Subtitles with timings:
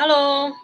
[0.00, 0.54] Halo.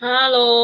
[0.00, 0.55] Halo.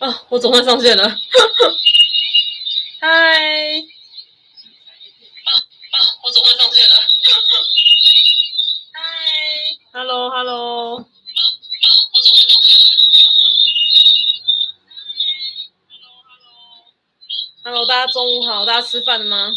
[0.06, 1.06] 啊，我总算上线了，
[3.00, 3.06] 嗨！
[3.06, 3.12] 啊
[5.92, 6.96] 啊，我总算上线了，
[8.94, 9.02] 嗨
[9.92, 12.92] ！Hello，Hello，啊啊，我总算上线了
[17.62, 19.52] ，Hello，Hello，Hello，大家中午好，大家吃饭了吗？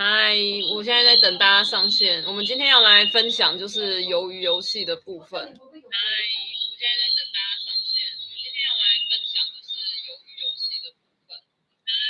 [0.00, 0.36] 嗨，
[0.72, 2.24] 我现在在等大家上线。
[2.24, 5.38] 我们今天要来分享就是鱿鱼游戏的部分。
[5.38, 8.08] 嗨，我现在在等大家上线。
[8.08, 9.76] 我们今天要来分享就是
[10.08, 11.36] 鱿鱼游戏的部分。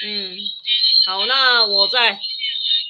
[0.07, 0.39] 嗯，
[1.05, 2.21] 好，那我在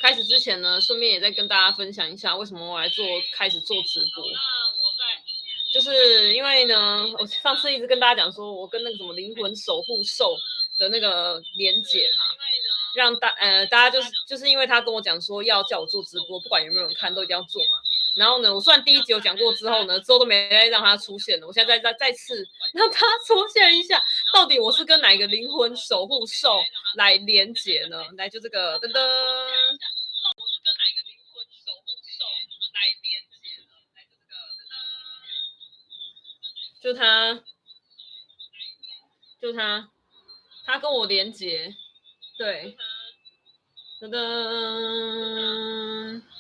[0.03, 3.03] 开始之前呢，顺便也再跟大家分享一下为什么我来做
[3.33, 4.23] 开始做直播。
[4.31, 4.39] 那
[4.77, 5.05] 我在
[5.73, 10.37] 就是因为呢，我上次一直跟大家讲说，我跟那个什么灵魂守护兽
[10.77, 12.25] 的那个连结嘛。
[12.99, 17.79] 让大呃大家就是就是因为他跟我讲说要叫我做直播，不管有没有人看都一定要做嘛。
[18.17, 21.47] 然后呢，我虽然第一集有讲过之后呢，之后都没再让他出现了。
[21.47, 22.45] 我现在再再再次
[22.75, 24.03] 让他出现一下，
[24.35, 26.61] 到底我是跟哪一个灵魂守护兽
[26.97, 28.05] 来连接呢？
[28.17, 28.99] 来，就这个噔噔。
[28.99, 32.27] 我是跟哪一个灵魂守护兽
[32.75, 33.71] 来连接呢？
[33.95, 34.99] 来，就这个噔噔。
[36.81, 37.45] 就他，
[39.41, 39.89] 就他，
[40.67, 41.77] 他跟我连接。
[42.37, 42.77] 对，
[44.01, 44.13] 噔噔，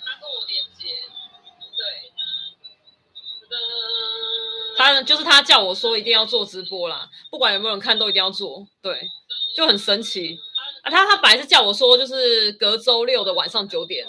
[0.04, 0.94] 他跟我连接，
[1.76, 1.82] 对，
[3.42, 3.54] 噔噔，
[4.76, 9.10] 他就是他叫我说一定要做直播啦，不管有没有人看都一定要做，对，
[9.56, 10.38] 就很神奇
[10.84, 10.90] 啊。
[10.90, 14.06] 他他本来是叫我说就是隔周六的晚上九点，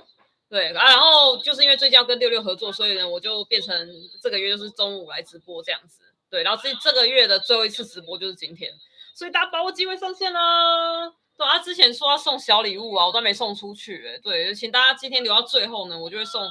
[0.47, 3.89] 对啊，然后就是因为最近要跟六六合作，所以呢我就变成
[4.21, 8.71] 这个月就是中午来直播这样子，对，然后这这个月的最后一次直播就是今天，
[9.15, 11.11] 所以大家把握机会上线啦。
[11.39, 14.17] 对，他之前说要送小礼物啊，我都没送出去哎。
[14.17, 16.45] 对，请大家今天留到最后呢，我就会送，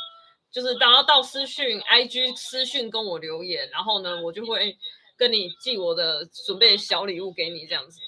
[0.50, 4.78] 就是等到到私讯 IG 私讯跟我留言，然后呢，我就会
[5.14, 8.00] 跟你寄我的准备小礼物给你这样子。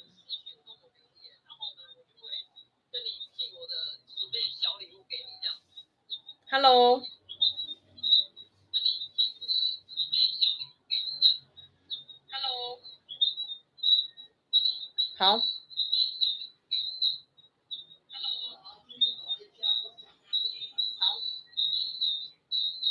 [6.51, 7.03] Hello。
[12.31, 12.79] Hello。
[15.19, 15.59] 好。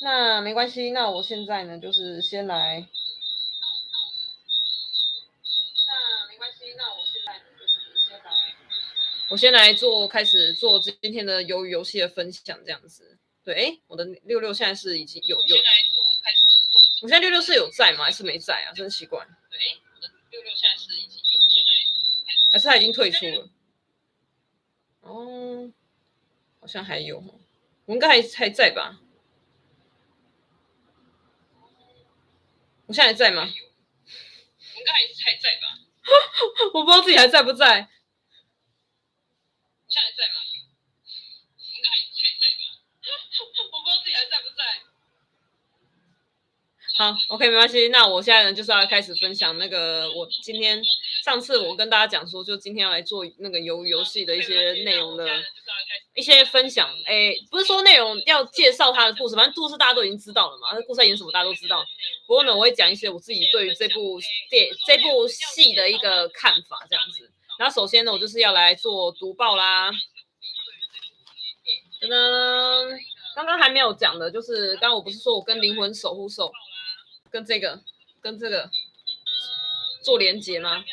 [0.01, 2.87] 那没关系，那我现在呢，就是先来。
[5.87, 8.55] 那没关系，那我现在呢，就是先来。
[9.29, 13.17] 我先来做，开始做今天的鱿鱼游戏的分享，这样子。
[13.43, 15.47] 对，哎，我的六六现在是已经有有。
[15.47, 16.79] 先来做，开始做。
[17.01, 18.05] 我现在六六是有在吗？
[18.05, 18.71] 还是没在啊？
[18.73, 19.19] 真奇怪。
[19.49, 19.59] 对，
[19.95, 21.39] 我的六六现在是已经有，
[22.51, 23.49] 还是他已经退出了？
[25.01, 25.71] 哦，
[26.61, 27.21] 好像还有，
[27.85, 29.01] 我应该还还在吧？
[32.89, 33.43] 我现在还在吗？
[33.43, 33.47] 我
[34.79, 35.77] 应该还还在吧？
[36.73, 37.87] 我不知道自己还在不在。
[39.87, 40.41] 现在还在吗？
[41.53, 42.81] 应该还还在吧？
[43.71, 44.63] 我不知道自己还在不在。
[46.97, 47.89] 好，OK，没关系。
[47.89, 50.81] 那我现在呢，就是要开始分享那个我今天
[51.23, 55.43] 上次我跟大家讲说，就今天要来做那个游游戏的一些内容的。
[56.19, 60.71] 一些分享，哎，不是说内容要介绍他的故事，反正故事大家都已经知道了嘛。
[60.71, 61.81] 他故事在演什么，大家都知道。
[62.27, 64.19] 不过呢，我会讲一些我自己对于这部
[64.49, 67.31] 电这部戏的一个看法，这样子。
[67.57, 69.89] 然后首先呢，我就是要来做读报啦。
[72.01, 72.99] 噔噔，
[73.33, 76.51] 刚刚还没有讲的，就是刚刚我不是说我跟灵魂守护兽
[77.31, 77.79] 跟这个
[78.21, 78.69] 跟这个
[80.03, 80.83] 做连接吗？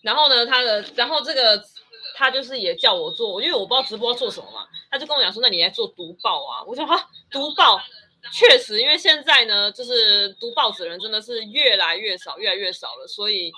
[0.00, 1.62] 然后呢，他的然后这个。
[2.18, 6.64] 他就是也叫我做，因为我不知道直播要做什么嘛，他就跟我讲说，那你来做读报啊。
[6.66, 6.96] 我说哈，
[7.30, 7.78] 读报，
[8.32, 13.52] 确实，因为现在呢，就是读报纸的人真的是越来越少，越来越少了，所以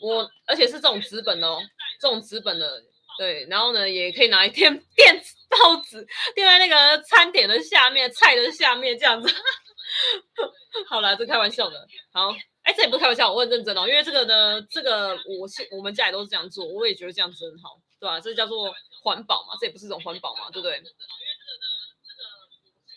[0.00, 1.58] 我而且是这种纸本哦，
[2.00, 2.82] 这种纸本的，
[3.18, 9.28] 对，然后呢，也可以拿来贴电子报纸，垫在那个餐点的下面、菜的下面这样子。
[10.88, 11.86] 好啦，这开玩笑的。
[12.12, 12.34] 好，
[12.66, 18.18] 哎，这也不开玩笑，我很认真哦，因为这个呢，这个我是我们家里都是这样做，我也觉得这样子很好，对吧？
[18.18, 18.74] 这叫做
[19.04, 20.82] 环保嘛，这也不是一种环保嘛，对不对？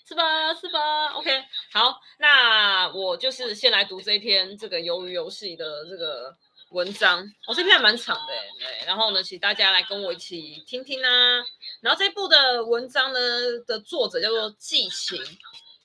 [0.07, 0.51] 是吧？
[0.55, 1.29] 是吧？OK，
[1.71, 6.35] 好，那我就是先来读这一篇这个鱿鱼游戏的这个
[6.71, 7.21] 文章。
[7.47, 8.87] 哦、这篇还蛮长的，对。
[8.87, 11.45] 然后呢，请大家来跟我一起听听啊。
[11.81, 13.19] 然后这部的文章呢
[13.67, 15.23] 的作者叫做季晴，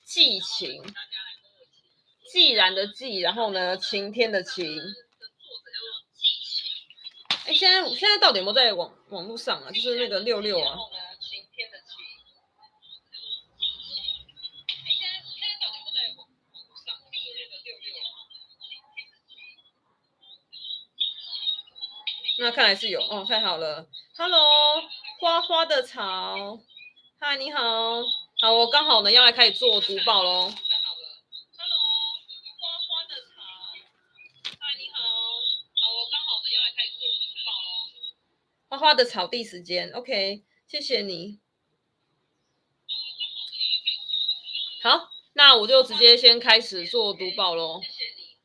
[0.03, 0.81] 季晴。
[2.31, 4.65] 既然的既，然后呢，晴天的晴。
[7.45, 9.71] 哎，现在现在到底有没有在网网络上啊？
[9.71, 10.75] 就是那个六六啊。
[22.37, 23.87] 那看来是有哦，太好了。
[24.17, 24.43] Hello，
[25.21, 26.59] 花花的草。
[27.17, 28.03] 嗨，你好。
[28.41, 30.51] 好，我刚好呢要来开始做读报喽。
[38.85, 41.39] 花花的草地时间，OK，谢谢你。
[44.83, 47.81] 好，那我就直接先开始做读报喽。
[47.81, 48.37] 谢谢你。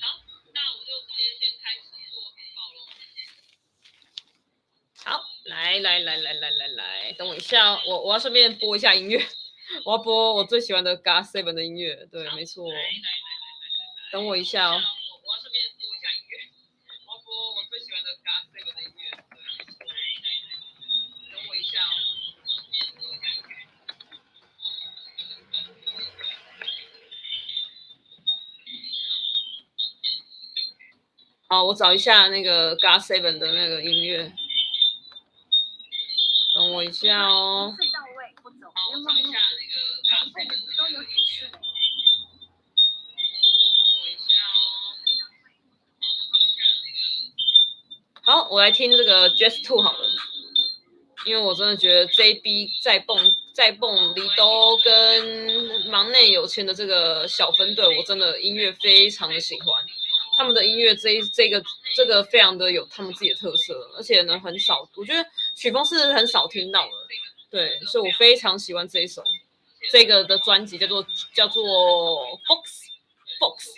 [0.00, 0.20] 好，
[0.54, 1.80] 那我就直接先开始
[2.12, 2.86] 做读报喽。
[5.18, 9.20] 好，来来来来来来来，等我一下，我我要顺便播一下音乐，
[9.84, 12.64] 我要播我最喜欢的 GOT7 的音乐，对，没错。
[14.12, 14.80] 等我一下哦。
[31.54, 34.32] 好，我找一下那个 GOT7 的那个音乐，
[36.52, 37.72] 等我一下哦。
[38.42, 38.56] 我找
[39.16, 41.48] 一下那个 GOT7 的都有指示。
[41.52, 41.66] 等我
[44.08, 44.98] 一下哦。
[48.24, 50.08] 好，我来听这个 Jazz Two 好了，
[51.24, 53.16] 因为我真的觉得 JB 在蹦
[53.52, 59.84] 在蹦里都跟忙内有钱的这个小分队，我真的音乐非常的喜欢。
[60.36, 61.62] 他们的音乐这一这个
[61.94, 66.92] 这个非常的有他们自己的特色，而且呢很少，我觉得曲风是很少听到的，
[67.50, 69.22] 对，所以我非常喜欢这一首，
[69.90, 71.64] 这个的专辑叫做叫做
[72.48, 72.62] Fox
[73.38, 73.68] Fox，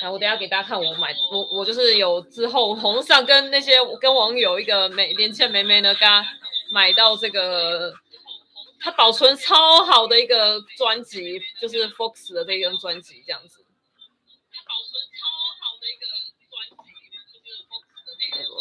[0.00, 6.26] 然后我等下给大家看我买我我就是有之后红上跟那些跟网友一个美连线妹妹呢，跟他
[6.72, 7.92] 买到这个
[8.80, 13.64] 他保存超好的一个专辑，就是 Fox 的这一张专辑这样子。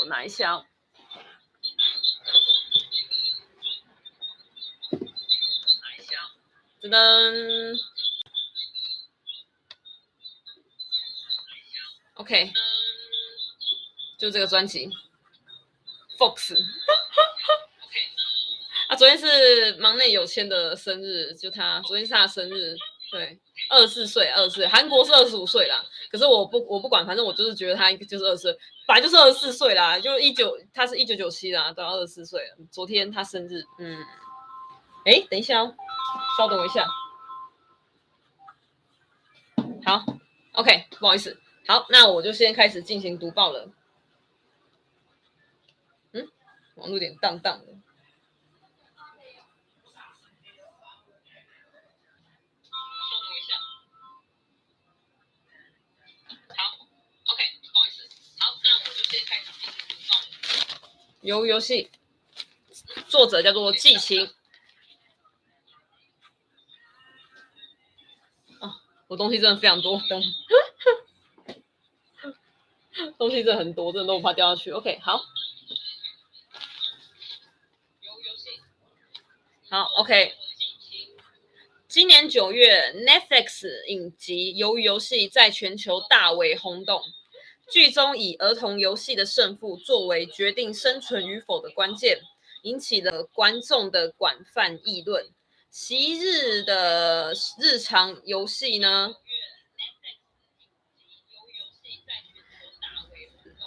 [0.08, 0.66] 我拿一下，
[4.92, 4.98] 拿
[5.98, 6.32] 一下，
[6.82, 7.78] 噔噔
[12.14, 12.54] ，OK，
[14.18, 14.90] 就这个专辑
[16.18, 16.56] ，Fox，
[18.88, 22.78] 啊，昨天是忙内有千的生日，就他，昨天是他生日，
[23.12, 23.38] 对。
[23.70, 25.86] 二十四岁，二十岁，韩国是二十五岁啦。
[26.10, 30.00] 可是我不，我不管，反正我就是觉得他就是二十岁，本来就是二十四岁啦。
[30.00, 32.42] 就一九，他是一九九七啦，到二十四岁。
[32.72, 34.04] 昨天他生日，嗯，
[35.06, 35.76] 哎，等一下哦，
[36.38, 36.88] 稍等我一下。
[39.86, 40.06] 好
[40.54, 43.70] ，OK，不好意思，好，那我就先开始进行读报了。
[46.14, 46.28] 嗯，
[46.76, 47.74] 网络有点荡荡的。
[61.28, 61.92] 鱿鱼游戏，
[63.10, 64.30] 作者叫做季晴。
[68.62, 70.24] 哦，我东西真的非常多，东
[73.20, 74.72] 东西真的很多，真的都怕掉下去。
[74.72, 75.22] OK，好。
[79.70, 80.34] 好，OK。
[81.90, 87.04] 今年九月，Netflix 影集《鱿鱼游戏》在全球大为轰动。
[87.72, 92.20] 剧中以儿童游戏的胜负作为决定生存与否的关键，
[92.64, 95.28] 引起了观众的广泛议论。
[95.70, 99.16] 昔日的日常游戏呢？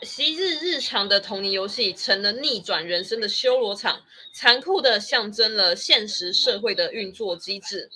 [0.03, 4.03] 昔日日常的童年游戏成了逆转人生的修罗场。
[4.33, 7.91] 残酷地象征了现实社会的运作机制。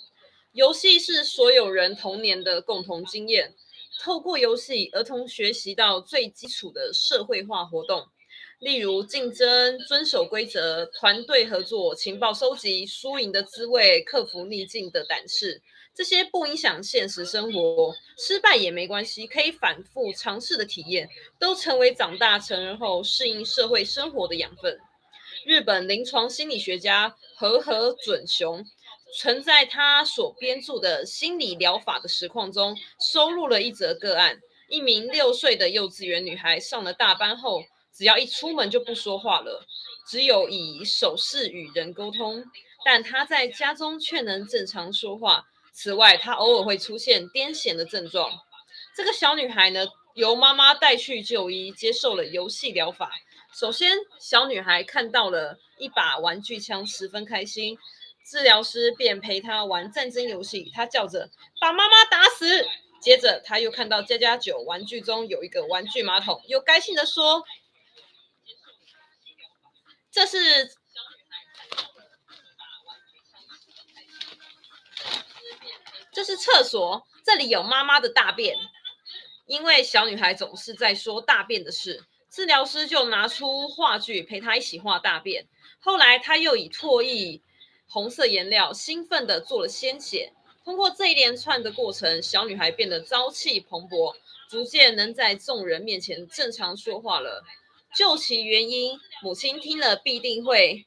[0.51, 3.55] 游戏是所有人童年的共同经验，
[3.99, 8.05] 透过游戏，儿童学习到最基础的社会化活动，
[8.59, 15.61] 例如竞争、遵守规则、团队合作、情报收集、输赢的滋味、克服逆境的胆识。
[15.93, 21.09] 这些不影响现实生活，失败也没关系，可以反复尝试的体验，
[21.39, 24.77] 都成为长大成人后适应社会生活的养分。
[25.45, 28.65] 日本临床心理学家和和准雄
[29.17, 39.65] 曾在他所编著的心理疗法的实况中收录了一则个案：一名六岁的幼稚园女孩上了大班后，只要一出门就不说话了，
[40.09, 42.43] 只有以手势与人沟通，
[42.83, 45.45] 但她在家中却能正常说话。
[45.71, 48.29] 此外，她偶尔会出现癫痫的症状。
[48.95, 53.11] 这个小女孩呢，由妈妈带去就医，接受了游戏疗法。
[53.57, 57.77] 首先，小女孩看到了一把玩具枪，十分开心。
[58.25, 61.29] 治疗师便陪她玩战争游戏，她叫着
[61.61, 62.65] “把妈妈打死”。
[62.99, 67.43] 接着，她又看到家家酒玩具中有一个玩具马桶，又高兴地说
[70.11, 70.71] ：“这是。”
[76.11, 78.57] 这是厕所，这里有妈妈的大便。
[79.45, 85.45] 因为小女孩总是在说大便的事，治疗师就拿出画具陪她一起画大便。
[85.79, 87.41] 后来，他又以唾液、
[87.87, 90.33] 红色颜料，兴奋地做了鲜血。
[90.63, 94.15] 通过这一连串的过程，小女孩变得朝气蓬勃，
[94.49, 97.43] 逐渐能在众人面前正常说话了。
[97.95, 100.85] 究其原因，母亲听了必定会。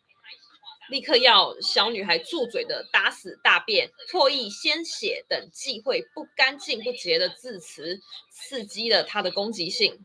[0.91, 8.01] 立刻要小女孩住嘴的打死大便、唾液、鲜血等忌讳不干净不洁的字词，
[8.31, 10.05] 刺激了她的攻击性。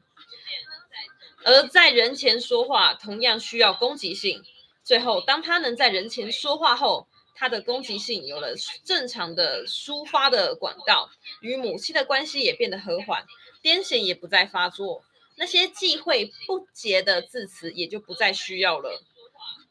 [1.46, 4.44] 而在人前说话同样需要攻击性。
[4.84, 11.10] 最后，当她能在人前说话后，她的攻击性有了正常的抒发的管道，
[11.42, 13.26] 与母亲的关系也变得和缓，
[13.62, 15.04] 癫痫也不再发作，
[15.38, 19.02] 那些忌讳不洁的字词也就不再需要了。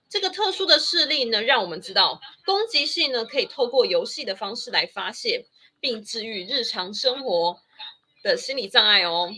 [0.09, 5.47] 这个特殊的事例呢，让我们知道攻击性呢可以透过游戏的方式来发泄，
[5.81, 7.59] 并治愈日常生活
[8.23, 9.31] 的心理障碍哦。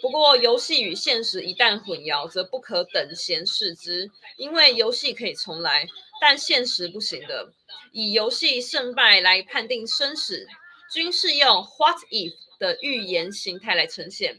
[0.00, 5.86] 不过，游戏与现实一旦混淆，则不可等闲视之，因为游戏可以重来，
[6.20, 7.52] 但现实不行的。
[7.92, 10.46] 以游戏胜败来判定生死，
[10.92, 14.36] 均是用 “what if” 的预言形态来呈现。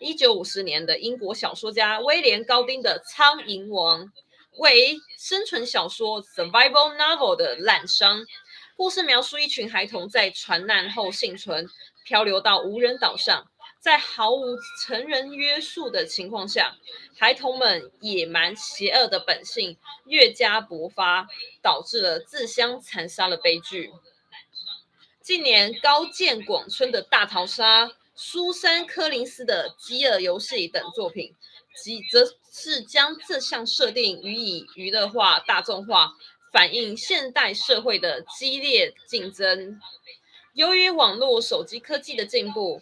[0.00, 4.04] 一九五四年的英国小说家威廉·高丁的《苍蝇王》。
[4.58, 8.24] 为生存小说 （survival novel） 的滥觞，
[8.76, 11.66] 故事描述一群孩童在船难后幸存，
[12.04, 13.44] 漂流到无人岛上，
[13.84, 16.78] 在毫无成人约束的情况下，
[17.18, 19.76] 孩童们野蛮邪恶的本性
[20.06, 21.28] 越加勃发，
[21.60, 23.92] 导致了自相残杀的悲剧。
[25.20, 31.34] 近年高见广春的大逃杀、苏珊·柯林斯的饥饿游戏等作品。
[31.76, 36.14] 即则是将这项设定予以娱乐化、大众化，
[36.52, 39.78] 反映现代社会的激烈竞争。
[40.54, 42.80] 由于网络手机科技的进步，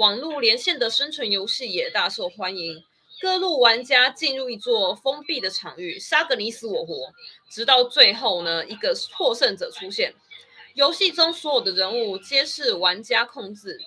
[0.00, 2.82] 网络连线的生存游戏也大受欢迎。
[3.20, 7.12] 各路玩家进入一座封闭的场域，杀个你死我活，
[7.50, 10.14] 直到最后呢，一个获胜者出现。
[10.72, 13.78] 游戏中所有的人物皆是玩家控制，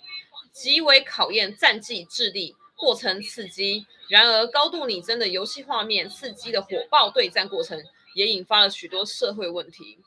[0.51, 2.55] 极为考验战绩、智力。
[2.75, 7.81] 过程刺激，然而高度拟真的游戏画面、刺激的火爆对战过程，
[8.13, 9.97] 也引发了许多社会问题。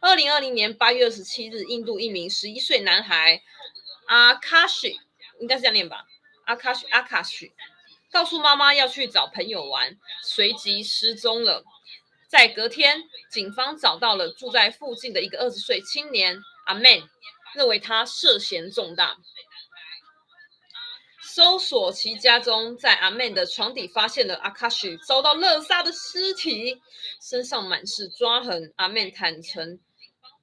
[0.00, 3.42] 二零二零年八月二十七日，印度一名十一岁男孩
[4.06, 5.00] 阿卡西，
[5.40, 6.04] 应该是这样念吧？
[6.46, 7.52] 阿卡西，阿卡西，
[8.12, 11.64] 告诉妈妈要去找朋友玩，随即失踪了。
[12.28, 16.36] 在隔天，警方找到了住在附近的一个二十岁青年
[16.66, 16.84] 阿曼，
[17.54, 19.16] 认为他涉嫌重大。
[21.22, 26.80] 搜索其家中，在阿曼的床底发现了阿卡西遭到勒杀的尸体，
[27.20, 28.72] 身上满是抓痕。
[28.76, 29.80] 阿曼坦诚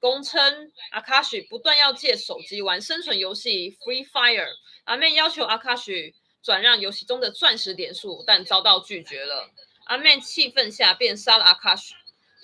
[0.00, 4.48] 供称，阿卡西不断要借手机玩生存游戏 Free Fire。
[4.84, 6.12] 阿曼要求阿卡西
[6.42, 9.48] 转让游戏中的钻石点数，但遭到拒绝了。
[9.84, 11.94] 阿曼气愤下便杀了阿卡西。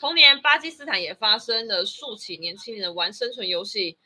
[0.01, 3.99] 同年，巴基斯坦也发生了数起年轻人玩生存游戏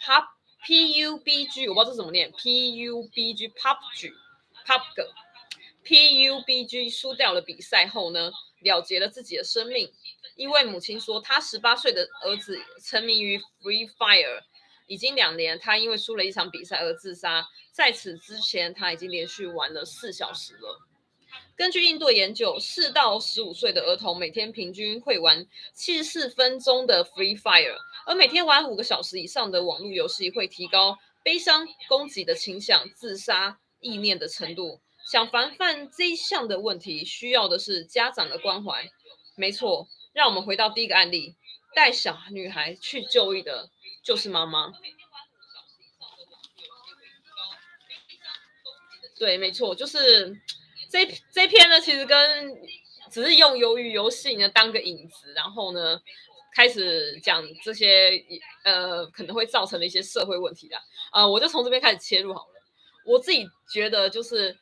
[0.00, 2.32] PUBG，我不知道这怎么念。
[2.36, 9.92] P U B G，PUBG，PUBG，P U B G 输掉了比赛后呢，了结了自己的生命。
[10.34, 14.42] 一位母亲说，她十八岁的儿子沉迷于 Free Fire，
[14.88, 17.46] 已经两年，他因为输了一场比赛而自杀。
[17.76, 20.80] 在此之前，他已经连续玩了四小时了。
[21.54, 34.80] 根据印度研究，四到十五岁的儿童每天平均会玩七十四分钟的 Free Fire，而每天玩五个小时以上的网络游戏会提高悲伤、攻击的倾向、自杀意念的程度。
[35.12, 38.88] 想防范这一项的问题，需要的是家长的关怀。
[39.34, 41.36] 没错，让我们回到第一个案例，
[41.74, 43.68] 带小女孩去就医的
[44.02, 44.72] 就是妈妈。
[49.18, 50.40] 对，没错，就是。
[50.88, 52.56] 这这篇呢，其实跟
[53.10, 56.00] 只是用鱿鱼游戏呢当个引子，然后呢
[56.54, 58.24] 开始讲这些
[58.62, 60.76] 呃可能会造成的一些社会问题的、
[61.12, 62.62] 呃，我就从这边开始切入好了。
[63.04, 64.56] 我自己觉得就是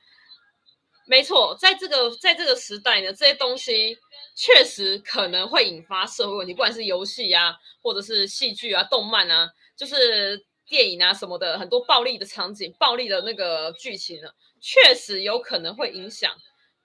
[1.07, 3.99] 没错，在这个在这个时代呢，这些东西
[4.35, 14.31] 确实可能会引发社会问题，不管是游戏啊，或者是戏剧啊、动漫啊，就是电影啊什么的，很多暴力的场景、暴力的那个剧情呢。
[14.61, 16.35] 确实有可能会影响，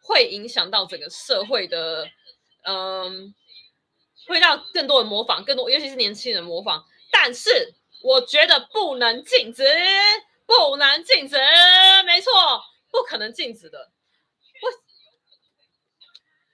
[0.01, 2.05] 会影响到整个社会的，
[2.63, 3.33] 嗯，
[4.27, 6.83] 会让更多人模仿，更多尤其是年轻人模仿。
[7.09, 9.63] 但是我觉得不能禁止，
[10.45, 11.37] 不能禁止，
[12.05, 12.31] 没错，
[12.91, 13.89] 不可能禁止的。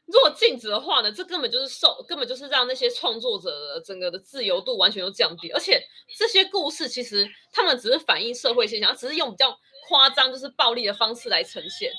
[0.06, 5.50] 如果禁止的话呢，这根本就是受，根本就是让那些创作者的整个的自由度完全都降低。
[5.52, 5.82] 而且
[6.18, 9.60] 这些故事其实他们只是反映社会现象，只是用比较。
[9.88, 11.94] 夸张就是暴力的方式来呈现，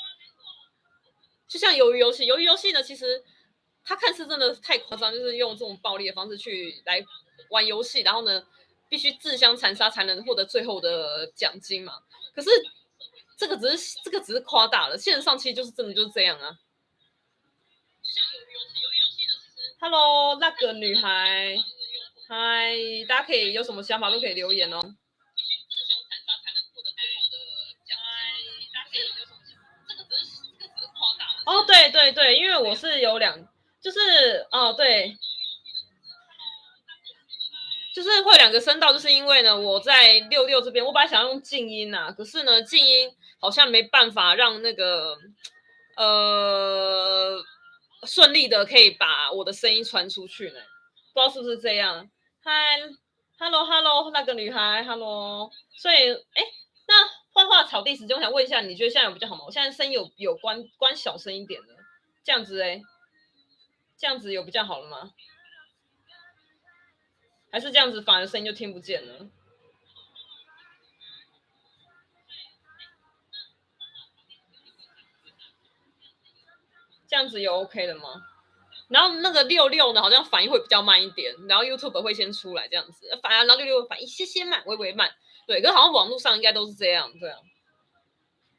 [1.46, 2.26] 就像鱿鱼游戏。
[2.26, 3.22] 鱿鱼游戏呢，其实
[3.84, 7.00] 它看似真的太夸张，就是用这种暴力的方式去来
[7.50, 8.44] 玩游戏，然后呢，
[8.88, 11.92] 必须自相残杀才能获得最后的奖金嘛。
[12.34, 12.50] 可是
[13.36, 16.58] 这个只是这个只是夸大了，现实上其实就是真的就是这样啊。
[18.02, 21.56] 像鱿鱼游戏，鱿鱼游戏呢，其实，Hello，那个女孩，
[22.28, 22.74] 嗨，
[23.08, 24.80] 大家可以有什么想法都可以留言哦。
[31.44, 33.38] 哦，对对对，因为我是有两，
[33.80, 33.98] 就是
[34.50, 35.16] 哦，对，
[37.94, 45.16] 就是会两个声道，就是因为呢，我在六六这边，我本来想要用静音呐、啊，可是呢，静音好像没办法让那个
[45.96, 47.40] 呃
[48.06, 50.60] 顺利的可以把我的声音传出去呢，
[51.12, 52.08] 不知道是不是这样。
[52.42, 52.78] 嗨
[53.38, 56.42] ，Hello，Hello，那个女孩，Hello，所以哎，
[56.88, 57.26] 那。
[57.36, 59.44] 画画草地时间，我想问一下，你觉得现在有比较好吗？
[59.44, 61.76] 我现在声音有有关关小声一点的，
[62.24, 62.80] 这样子哎，
[63.98, 65.12] 这样子有比较好了吗？
[67.52, 69.28] 还是这样子反而声音就听不见了？
[77.16, 78.02] 这样子有 OK 的吗？
[78.88, 85.10] 然后那个六六呢，好像反应会比较慢一点，然后 YouTube 会先出来这样子，反然后六六反应些些慢，微微慢。
[85.46, 87.38] 对，可是好像网络上应该都是这样，对啊。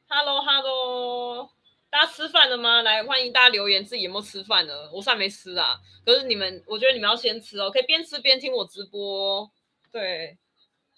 [0.10, 1.48] Hello，Hello，
[1.92, 2.82] 大家吃饭了吗？
[2.82, 4.90] 来，欢迎大家留言，自己有没有吃饭呢？
[4.92, 5.80] 我算没吃啊。
[6.04, 9.48] 可是你们，我觉得你们要先吃哦，可以边吃边听我直播。
[9.92, 10.36] 对，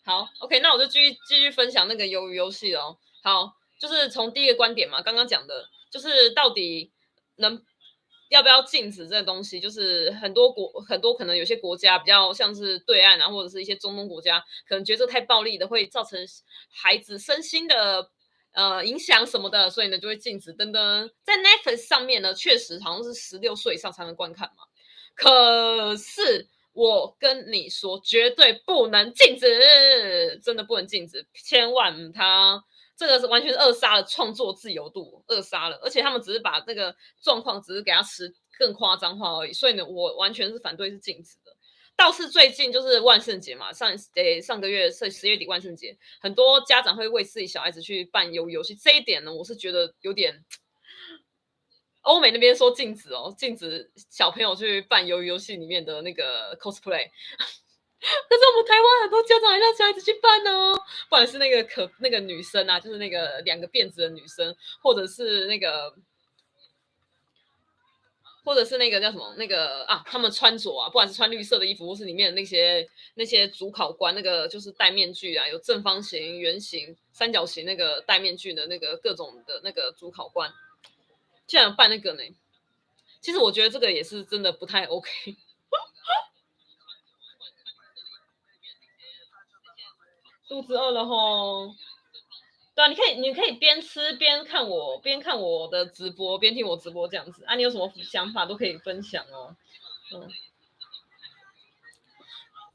[0.06, 2.98] 好，OK，那我就继续继续分享那个鱿鱼游戏哦。
[3.22, 6.92] 好，就是从第一个观点嘛，刚刚讲的，就是到底
[7.40, 7.62] 能。
[8.30, 9.60] 要不要禁止这个东西？
[9.60, 16.20] 就是很多国很多可能有些国家比较像是对岸啊，或者是一些中东国家，可能觉得这太暴力的会造成
[16.72, 18.08] 孩子身心的
[18.54, 20.56] 呃影响什么的，所以呢就会禁止。
[20.56, 24.64] 噔噔，在 Netflix 上面呢，确实好像是十六岁以上才能观看嘛。
[25.16, 32.64] 可是我跟你说，绝对不能禁止，真的不能禁止，千万他。
[33.00, 41.56] 这个是完全是扼杀了创作自由度，扼杀了，而且他们只是把这个状况只是给他吃更夸张化而已，所以呢，我完全是反对是禁止的。
[41.96, 50.44] 倒是最近就是万圣节嘛，上诶上个月是十月底万圣节，很多家长会为自己小孩子去办鱿鱼游戏，这一点呢，我是觉得有点，
[52.02, 57.10] 欧美那边说禁止哦，禁止小朋友去办鱿鱼游戏里面的那个 cosplay。
[58.30, 60.76] 可是我们台湾很多家长还让小孩子去办呢、哦，
[61.10, 65.94] 不管是那个可那个女生啊，就是那个两个辫子的女生，或者是那个，
[68.46, 80.50] 或者是那个叫什么那个啊，他们穿着啊，不管是穿绿色的衣服，或是里面的那些那些主考官，那个就是戴面具啊，有正方形、圆形、三角形那个戴面具的那个各种的那个主考官，
[81.46, 82.24] 竟然办那个呢？
[83.20, 85.10] 其实我觉得这个也是真的不太 OK。
[90.50, 91.76] 肚子饿了吼，
[92.76, 97.56] 对啊，你可以，你可以边吃边看我，边看我的直播，边听我直播这样子啊。
[97.56, 99.56] 你有什么想法都可以分享哦。
[100.12, 100.28] 嗯，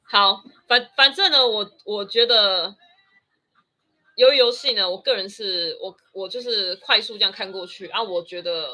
[0.05, 2.77] 好，反反正呢，我我觉得
[4.15, 8.69] 由于游戏呢，我个人是我我就是快速这样看过去啊，我觉得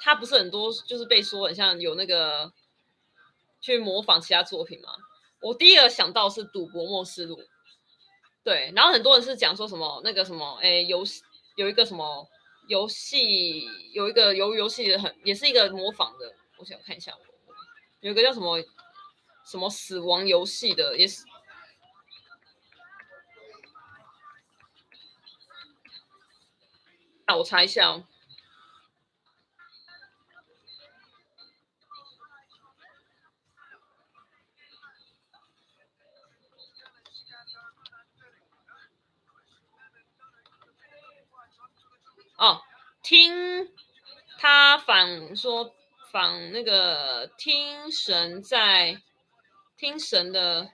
[0.00, 2.52] 他不是很多就是被说很像有那个
[3.60, 4.88] 去模仿其他作品嘛？
[5.40, 7.40] 我第一个想到是《赌博默示录》，
[8.44, 11.22] 对，然后很多人是讲说什么那个什么，哎，游戏
[11.56, 12.28] 有一个什么
[12.68, 17.14] 游戏，有一个游游戏很也是一个模仿的，我想看一下，
[18.00, 18.62] 有一个叫什么
[19.46, 21.24] 什么死亡游戏的，也是，
[27.26, 28.04] 那我查一下哦。
[42.44, 42.60] 哦，
[43.02, 43.70] 听
[44.38, 45.74] 他反说
[46.12, 49.00] 反那个听神在
[49.78, 50.68] 听神的，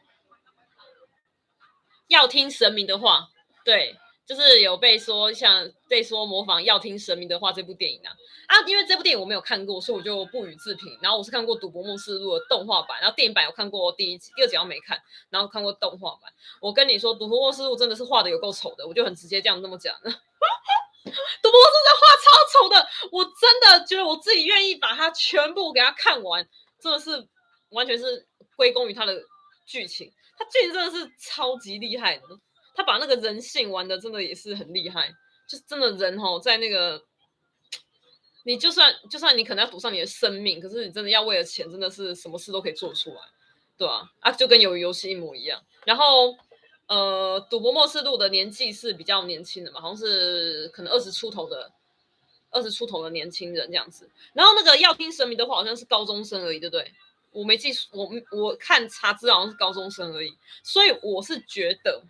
[2.08, 3.28] 要听神明的话，
[3.64, 8.10] 对，就是有被说像被说模仿要听神明的话这部电影啊
[8.48, 10.98] 啊，因为这部电影我没有看过，所以我就不予置评。
[11.00, 16.32] 然后我是看过《赌博默示录》的动画版，然后电影版有看过第一集、第二集，我没看，然后看过动画版。
[16.60, 19.94] 我跟你说，《赌博默示录》真的是画的有够丑的，我就很直接这样这么讲
[21.10, 26.46] 赌博默示录画超丑的，我真的觉得我自己愿意把它全部给它看完，
[26.80, 27.28] 真的是
[27.70, 29.22] 完全是归功于它的
[29.66, 32.22] 剧情，它剧情真的是超级厉害的，
[32.74, 35.12] 他把那个人性玩的真的也是很厉害，
[35.48, 37.02] 就真的人哦，在那个
[38.44, 43.20] 你就算就算你可能要赌上你的生命，可是你真的要为了钱，真的是什么事都可以做出来，
[43.76, 46.36] 对啊，啊，就跟鱿鱼游戏一模一样，然后。
[46.90, 51.70] 呃，赌博默示录的年纪是比较年轻的嘛，好像是可能二十出头的，
[52.50, 54.10] 二十出头的年轻人这样子。
[54.32, 56.92] 然后那个要听神明的话，好像是高中生而已，对不对？
[57.30, 60.36] 我没记，我我看查资料好像是高中生而已。
[60.64, 62.02] 所以我是觉得，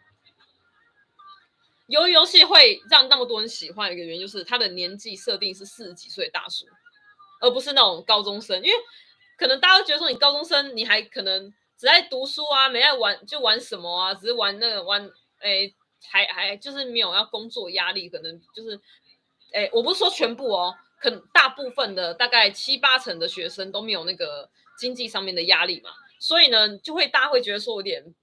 [1.88, 6.64] 鱿鱼游戏会让那么多人喜欢一个原因，就是他的年纪设定是四十几岁大叔，
[7.42, 8.56] 而不是那种高中生。
[8.62, 8.78] 因为
[9.36, 11.52] 可能大家都觉得说，你高中生你还可能。
[11.80, 15.72] 只爱读书啊，没爱玩就玩什么啊，只是玩那个玩，哎，
[16.10, 18.78] 还还就是没有要工作压力，可能就是，
[19.50, 25.88] 哎，我不是说全部哦，可大部分的大概七八成的学生都没有那个经济上面的压力嘛，
[26.18, 28.14] 所以呢，就会大家会觉得说有点，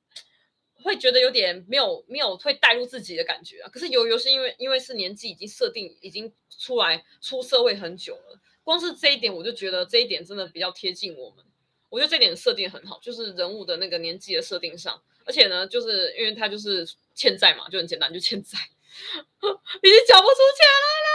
[0.83, 3.69] 会觉得有点没有没有会带入自己的感觉啊。
[3.69, 11.43] 可是有有是因为因为是年纪已经设定已经出来出社会很久了，光是这一点我就觉得这一点真的比较贴近我们。
[11.89, 18.58] 我觉得这点设定很好，就是人物的那个年纪的设定上，而且呢，就是因为他就是欠债嘛，就很简单，就欠债，
[19.82, 21.10] 已经缴不出钱来了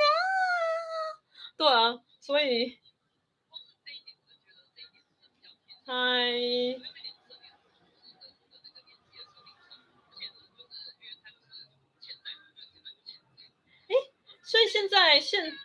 [0.00, 0.06] 呀。
[1.56, 2.78] 对啊，所以，
[5.86, 5.92] 嗨，
[13.86, 13.94] 哎，
[14.42, 15.58] 所以现在现。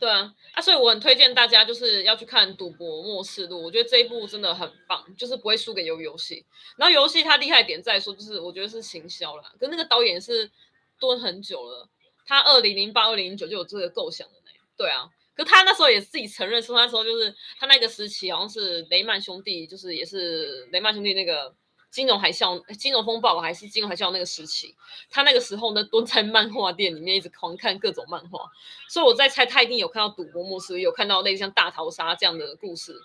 [0.00, 6.44] 对啊，所以我很推荐大家就是要去看《赌博默示录》，我觉得这一部真的很棒，就是不会输给鱿鱼游戏。
[6.76, 10.50] 然后游戏它厉害点在说，就是我觉得是行销啦，跟那个导演是
[10.98, 11.88] 蹲很久了，
[12.26, 14.50] 他二零零八、二零零九就有这个构想的呢。
[14.76, 21.54] 对啊，可他那时候也自己承认说，那时候就是他那个时期好像是雷曼兄弟，就是也是雷曼兄弟那个。
[21.90, 24.74] 金融海啸、金融风暴还是金融海啸那个时期，
[25.10, 28.50] 他那个时候呢，蹲在漫画店里面一直狂看各种漫画，
[28.88, 33.00] 所以我在猜他一定有看到《赌博默示》，有看到类似像大逃杀这样的故事。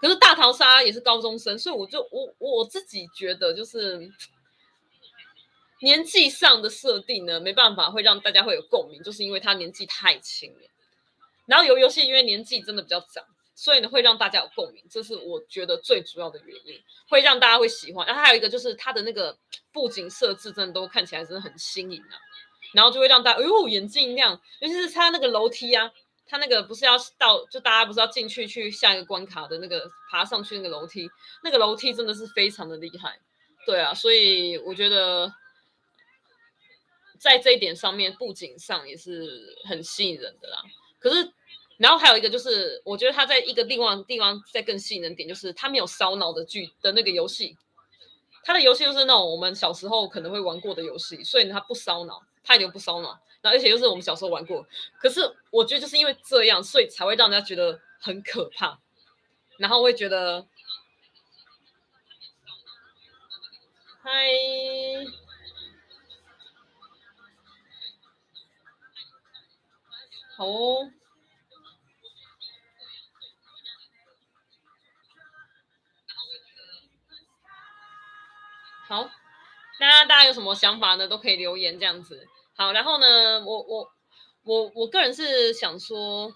[0.00, 4.12] 可是大逃杀也是高中生，所以我就我我自己觉得就是
[5.80, 10.68] 年纪上的设定呢，没办法会让大家会有共鸣，就是因为他年纪太轻了。
[11.46, 13.24] 然后游游戏因为年纪真的比较长。
[13.58, 18.06] 所以呢，会让大家有共鸣，这是我觉得最主要的原因，会让大家会喜欢。
[18.06, 19.36] 然后还有一个就是它的那个
[19.72, 22.20] 布景设置，真的都看起来真的很新颖啊。
[22.74, 24.38] 然后就会让大家，哎呦，眼睛一亮。
[24.60, 25.90] 尤其是它那个楼梯啊，
[26.26, 31.08] 它那个不是要到，就大家不是要进去去下一个关卡的那个爬上去那个楼梯，
[31.42, 33.18] 那个楼梯真的是非常的厉害。
[33.64, 35.32] 对啊，所以我觉得
[37.18, 40.62] 在这一点上面，布景上也是很吸引人的啦。
[40.98, 41.32] 可是。
[41.78, 47.56] 然后还有一个就是，我觉得他在一个地方地方再更吸引人点，就是他没有烧脑的剧的那个游戏，
[48.42, 54.66] 他的游戏就是那种我们小时候可能会玩过的游戏，所以他不烧脑，他一点不烧脑，然后而且又是我们小时候玩过，
[54.98, 58.78] 可是我觉得就是因为这样，所以才会让人家觉得很可怕，
[59.58, 60.46] 然后会觉得，
[64.02, 64.10] 嗨，
[70.36, 70.90] 好哦。
[78.88, 79.10] 好，
[79.80, 81.08] 那大家有什么想法呢？
[81.08, 82.24] 都可以留言这样子。
[82.56, 83.88] 好，然后呢，我我
[84.44, 86.32] 我我个人是想说，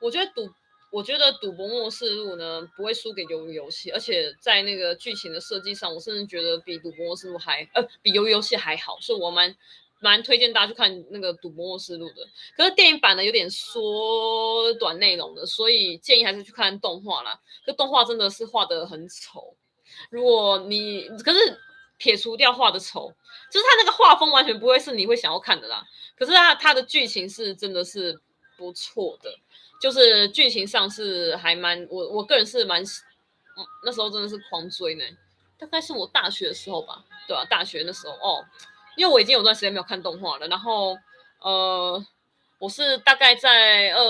[0.00, 0.48] 我觉得赌，
[0.92, 9.54] 我觉得赌博默示录呢不会输给鱿鱼游戏，而且在那个剧情的设计上，我甚至觉得比赌博默示录还呃比鱿鱼游戏还好，所以我蛮
[9.98, 12.24] 蛮推荐大家去看那个赌博默示录的。
[12.56, 17.40] 可是电影版呢有点缩短内容的，所以建议还是去看动画啦。
[17.66, 19.56] 这动画真的是画的很丑，
[20.10, 21.60] 如果你可是。
[22.00, 23.12] 撇除掉画的丑，
[23.50, 25.84] 就是他那个画风完全不会是你会想要看的啦。
[26.16, 28.16] 可是他他的剧情是真的是
[28.56, 29.36] 不错的，
[29.80, 35.02] 就是剧情上是还蛮我我个人是蛮，嗯，那时候真的是狂追呢。
[35.58, 38.46] 大概是我大学的时候吧，对啊，大学那时候哦，
[38.96, 40.46] 因为我已经有段时间没有看动画了。
[40.46, 40.96] 然后
[41.40, 42.06] 呃，
[42.60, 44.04] 我是大概在二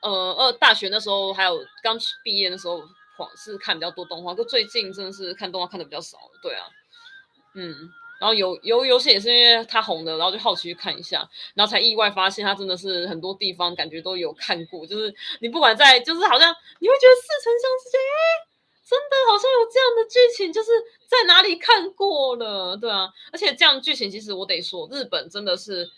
[0.00, 2.82] 呃二大学那时候，还有刚毕业的时候。
[3.36, 6.18] 是看比较多动画，就最近真的是看动画看的比较少。
[6.42, 6.66] 对啊，
[7.54, 18.46] 嗯，然后有有游戏也是因为它红的，然后就好奇去看一下，然后才意外发现它真的是很多地方感觉都有看过，就是你不管在，就是好像你会觉得似曾相识，哎，
[18.84, 20.70] 真的好像有这样的剧情，就是
[21.06, 25.90] 在哪里看过了，对啊，而且这样剧情其实我得说，日本真的是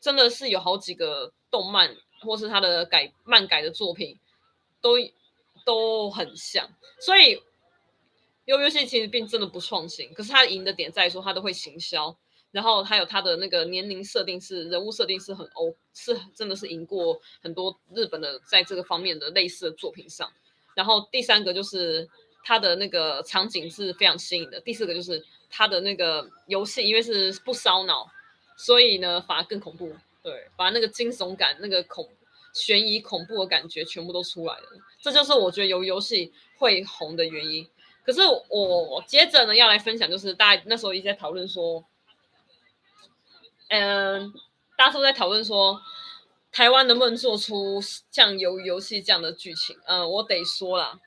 [0.00, 4.18] 真的是有好几个动漫或是它的改漫改的作品
[4.80, 4.96] 都。
[5.64, 6.68] 都很像，
[7.00, 7.34] 所以
[8.46, 12.16] 悠悠游戏其实并真的不创新，可是它赢的点在于说它都会行销，
[12.50, 20.30] 然后还有它的那个年龄设定是人物设定是很欧，是真的是赢过很多日本的在这个方面的类似的作品上。
[20.74, 22.08] 然后第三个就是
[22.42, 28.10] 它的那个场景是非常新颖的，第四个就是它的那个游戏因为是不烧脑，
[28.56, 32.08] 所以呢反而更恐怖，对，把那个惊悚感那个恐。
[32.52, 34.64] 悬疑恐怖的感觉全部都出来了，
[35.00, 37.68] 这就是我觉得游游戏会红的原因。
[38.04, 41.84] 可是我接着呢要来分享，就是大家那时候一直在讨论说，
[43.68, 44.32] 嗯，
[44.76, 45.80] 大家都在讨论说，
[46.50, 49.78] 台湾能不能做出像游游戏这样的剧情？
[49.86, 50.98] 嗯，我得说啦，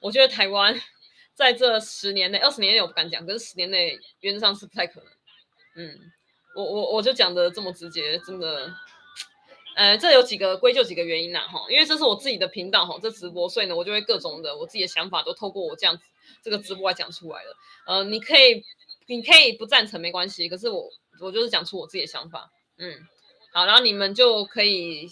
[0.00, 0.74] 我觉得台湾
[1.34, 5.08] 在这十年内、二十年内我不敢讲，可是十年内原则上是不太可能。
[5.76, 6.12] 嗯，
[6.56, 8.74] 我我我就讲的这么直接，真的。
[9.80, 16.02] 呃，这有几个归咎几个原因呐，哈，因为这是我自己的频道哈，这直播，所以呢，我就会各种的我自己的想法都透过我这样子
[16.42, 17.56] 这个直播来讲出来了。
[17.86, 18.62] 呃，你可以，
[19.06, 23.08] 你可以不赞成没关系，可是我我就是讲出我自己的想法，嗯，
[23.54, 25.08] 好，然后你们就可以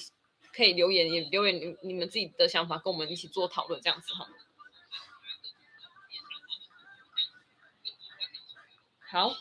[0.52, 4.28] 可以留言，也留言你你们自己的想法，跟我们一起做讨论，这样子哈。
[9.10, 9.34] 好。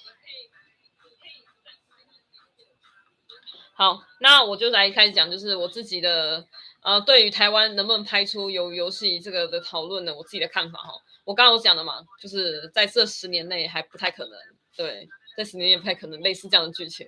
[3.78, 6.48] 好，那我就来开始讲，就是我自己的，
[6.82, 10.94] 呃，对于台湾能不能拍出鱿鱼游戏这个的讨论呢，我自己的看法哈。
[11.26, 14.40] 我刚刚有讲的嘛，就是在这十年内还不太可能，
[14.76, 17.08] 对，在十年内不太可能类似这样的剧情。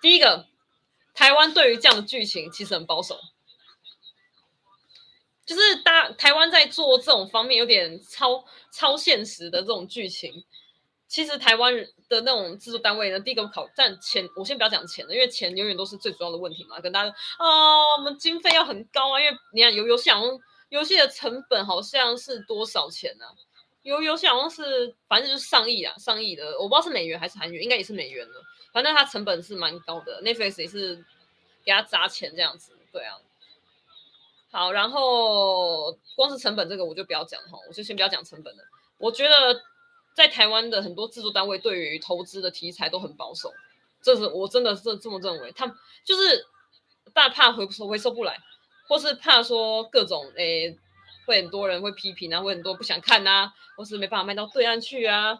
[0.00, 0.46] 第一个，
[1.12, 3.20] 台湾对于这样的剧情其实很保守，
[5.44, 10.46] 就是大台湾在做这种方面有点超超现实的这种剧情。
[11.08, 11.72] 其实台湾
[12.08, 16.80] 的那种制作单位呢，第一个考占钱，我先不要讲钱了，因为钱永远都是最主要的问题嘛。
[16.80, 20.38] 跟大家说啊，我们经费要很高啊，因为你看游游戏好像
[20.68, 23.24] 游戏的成本好像是多少钱呢？
[23.24, 23.32] 啊？
[23.82, 28.34] 游游戏好像是反正就是上亿啊，上亿的，我不知道是美元还是韩元，应该也是美元的。
[28.72, 30.96] 反正它成本是蛮高的，Netflix 也是
[31.64, 33.16] 给他砸钱这样子，对啊。
[34.50, 38.64] 好，然后光是成本这个我就不要讲哈，我就先不要讲成本了。
[38.98, 39.62] 我觉得。
[40.16, 43.52] 在台湾的很多制作单位对于投资的题材都很保守，
[44.00, 45.52] 这是我真的是这么认为。
[45.52, 46.46] 他们就是
[47.12, 48.38] 大怕回收回收不来，
[48.88, 50.74] 或是怕说各种诶
[51.26, 55.38] 会很多人会批评啊，会很多不想看啊，或是没办法卖到对岸去啊，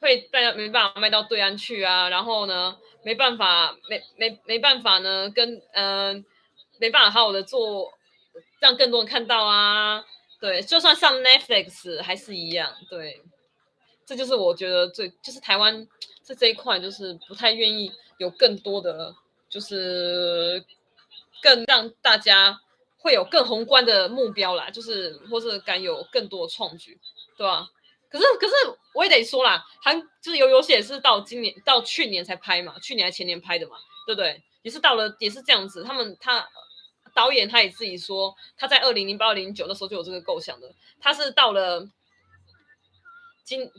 [0.00, 6.24] 会大家没办法卖到对岸去啊，然后呢没办法没没没办法呢跟嗯、呃、
[6.80, 7.92] 没办法好好的做，
[8.58, 10.04] 让更多人看到啊。
[10.40, 12.74] 对，就算上 Netflix 还是一样。
[12.88, 13.22] 对，
[14.06, 15.86] 这就是我觉得最，就是台湾
[16.22, 19.14] 在这一块，就是不太愿意有更多的，
[19.50, 20.64] 就是
[21.42, 22.58] 更让大家
[22.96, 26.98] 会有更宏观的目标啦，就是或是敢有更多的创举，
[27.36, 27.68] 对吧？
[28.10, 28.54] 可是，可是
[28.94, 33.76] 我也得说啦，韩就是鱿鱼游戏也是到今年到去年才拍嘛，去年还前年拍的嘛，
[34.06, 34.42] 对不对？
[34.62, 36.48] 也是到了，也是这样子，他们他。
[37.14, 40.72] 导演他也自己说，他在二零零八、二零零九的时候就有这个构想的。
[41.00, 41.88] 他是到了
[43.44, 43.70] 今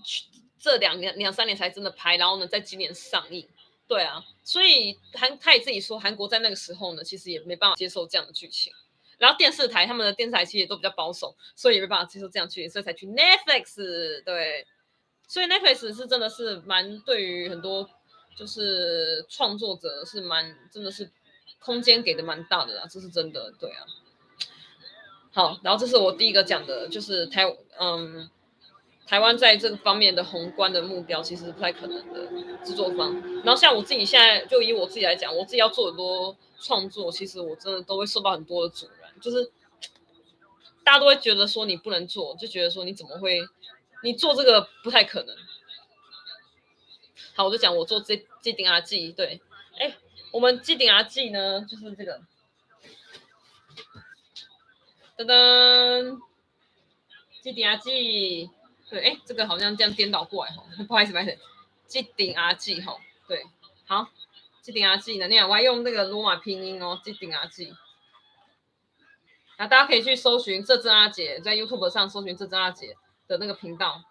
[0.59, 3.47] 这两年、两三年才真的拍，然后呢，在今年上映。
[3.87, 8.71] 对啊，所以韩他也自己说，韩国在那个时候呢，其实也没办法接受这样的剧情。
[9.17, 14.23] 然后电视台他们的电视台其实也都比较保守，所以也没办法接受这样剧情，所以才去 Netflix。
[14.23, 14.65] 对，
[15.27, 17.89] 所以 Netflix 是真的是蛮对于很多。
[18.33, 21.11] 就是创作者是蛮真的是
[21.61, 23.85] 空间给的蛮大的啦，这是真的，对啊。
[25.31, 27.45] 好，然后这是我第一个讲的，就是台
[27.79, 28.29] 嗯。
[29.07, 32.29] 台湾在这个方面的宏观的目标其实不太可能的
[32.63, 33.13] 制作方。
[33.43, 39.51] 然后像我自己现在就以我自己来讲，我自己要做很多创作，其实我真的都会受到很多的阻拦，就是
[40.85, 43.41] 大家都会觉得说你不能做，就觉得说你怎么会，
[44.01, 45.35] 你做这个不太可能。
[47.35, 49.41] 好，我就讲我做这这顶 R 技，对，
[49.77, 49.97] 哎，
[50.31, 52.21] 我们机顶阿记呢就是这个，
[55.17, 56.19] 噔噔，
[57.41, 58.49] 机顶阿记。
[58.89, 61.37] 对，哎，这个好像这样颠倒过来哈，不好意思，不好意思，
[61.87, 63.45] 机顶阿记哈，对，
[63.85, 64.09] 好，
[64.61, 67.73] 机顶阿记呢，那样我还用那个罗马拼音哦，机顶阿记，
[69.57, 72.97] 那大家可以去搜寻这真阿姐，在 YouTube 上搜寻这真阿姐
[73.29, 74.03] 的那个频道，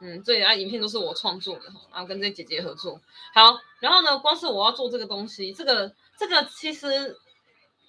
[0.00, 3.00] 嗯，这啊影片都是我创作的，然后跟这姐姐合作，
[3.34, 7.16] 好，然后呢，光是我要做这个东西，这个这个其实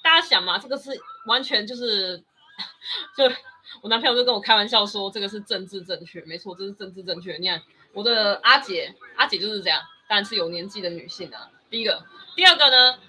[0.02, 0.92] 大家想嘛，这个是
[1.26, 2.24] 完全就是
[3.18, 3.32] 就。
[3.84, 7.38] 我男朋友就跟我开玩笑说，这个是政治正确，没错，这是政治正确。
[7.38, 7.62] 你看
[7.94, 11.52] 我的阿姐，阿姐就是这样，当然是有年纪的女性啊。
[11.70, 12.04] 第一个，
[12.36, 13.00] 第二个呢，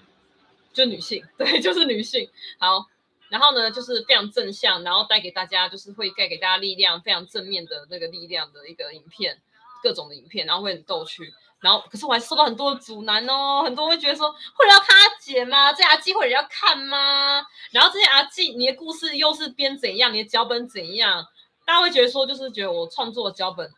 [0.71, 2.29] 就女性， 对，就是女性。
[2.59, 2.85] 好，
[3.31, 9.41] 然后呢，就是非常正向，然后带给大家就是会带给大家力量，非常正面的那个力量的一个影片，
[9.81, 11.33] 各种的影片，然后会很逗趣。
[11.61, 15.71] 然后，可是我还受到很多阻拦哦，很多人会觉得说，会要看阿姐吗？
[15.71, 17.41] 这阿季会有人要看吗？
[17.71, 20.13] 然后这些阿季，你的故事又是编怎样？
[20.13, 21.25] 你的脚本怎样？
[21.63, 23.71] 大家会觉得说，就是觉得我创作的脚本，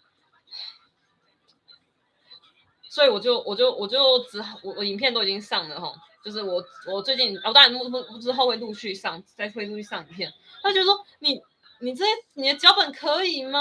[2.89, 10.31] 所以我就我就我就只好我我影片都已经上了哈，就是我我最近我当然不之后会陆续上，再会陆续上影片。
[10.61, 11.41] 他就说你
[11.81, 12.05] 你这
[12.35, 13.59] 你的脚本可以吗？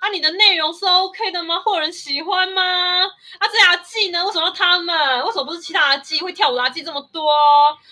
[0.00, 1.60] 啊，你的内容是 OK 的吗？
[1.60, 3.04] 会有人喜欢吗？
[3.04, 4.24] 啊，这阿季呢？
[4.26, 5.24] 为什么他们？
[5.24, 7.30] 为什么不是其他阿季会跳舞的阿季这么多？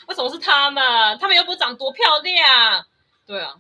[0.09, 1.17] 为什么是他们？
[1.21, 2.85] 他们又不长多漂亮？
[3.27, 3.55] 对啊，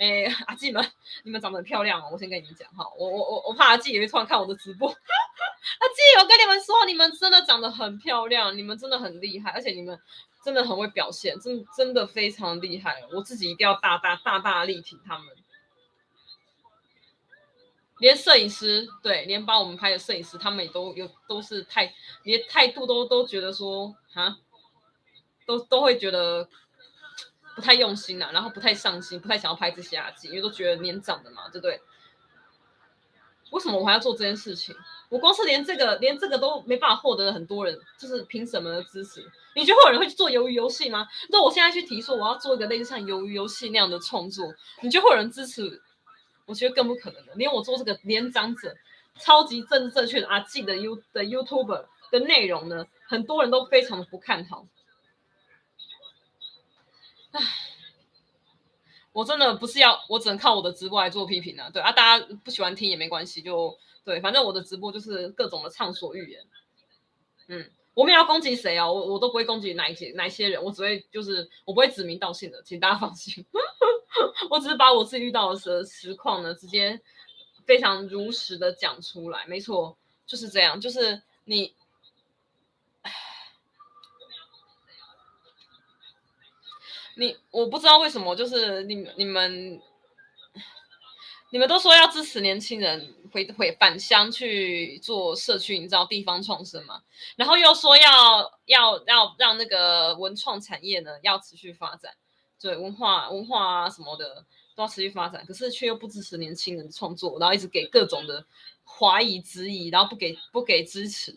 [0.00, 0.82] 哎， 阿季们，
[1.24, 2.08] 你们长得很漂亮哦。
[2.10, 4.88] 我先跟你们讲哈，我我我我怕阿季也会突然看我的直播。
[4.88, 10.00] 阿季，我跟你们说，你们真的长得很漂亮，你们真的很厉害，而且你们
[10.42, 13.02] 真的很会表现，真真的非常厉害。
[13.12, 15.28] 我自己一定要大大大大力挺他们。
[17.98, 24.38] 连摄影师，对，连帮我们拍的摄影师，他们也都有都是态，连态度都都觉得说啊，
[25.44, 26.48] 都都会觉得
[27.60, 31.78] 不太用心啊，然后不太上心，不太想要拍这些阿季，因为都觉得年长的嘛，对不对？
[33.50, 34.74] 为什么我还要做这件事情？
[35.10, 39.22] 我光是连这个连这个都没办法获得很多人就是凭什么的支持，
[39.54, 41.06] 你觉得会有人会去做鱿鱼游戏吗？
[41.28, 45.82] 那我现在去提说我要做一个类似像鱿鱼游戏那样的创作，你觉得会有人支持？
[46.46, 48.74] 我觉得更不可能的，连我做这个年长者、
[49.18, 54.64] 超级政治正确的阿季的 U 的 YouTuber 的内容呢，很多人都非常的不看好。
[57.32, 57.40] 唉，
[59.12, 61.70] 我真的不是要，我只能靠我的直播来做批评啊。
[61.70, 66.42] 对啊，大家不喜欢听也没关系，就对，反正我的直播就是各种的畅所欲言。
[67.48, 67.70] 嗯。
[67.92, 73.44] 我没有要攻击谁啊，我我都不会攻击哪一些哪一些人，我只会就是我不会指名道姓的，请大家放心。
[74.48, 76.98] 我只是把我自己遇到的实实况呢，直接
[77.66, 79.44] 非常如实的讲出来。
[79.46, 81.74] 没错，就是这样，就是你，
[87.16, 89.80] 你我不知道为什么，就是你你们。
[91.52, 97.02] 你们都说要支持年轻人回回返乡去做社区营造、地方创生嘛，
[97.34, 102.12] 然后又说要要要让那个文创产业呢要持续发展，
[102.60, 104.44] 对文化文化啊什么的
[104.76, 108.46] 都要持续发展，可是却又不支持年轻人创作，然后一直给各种的
[108.84, 111.32] 怀疑质疑，然后不给不给支持，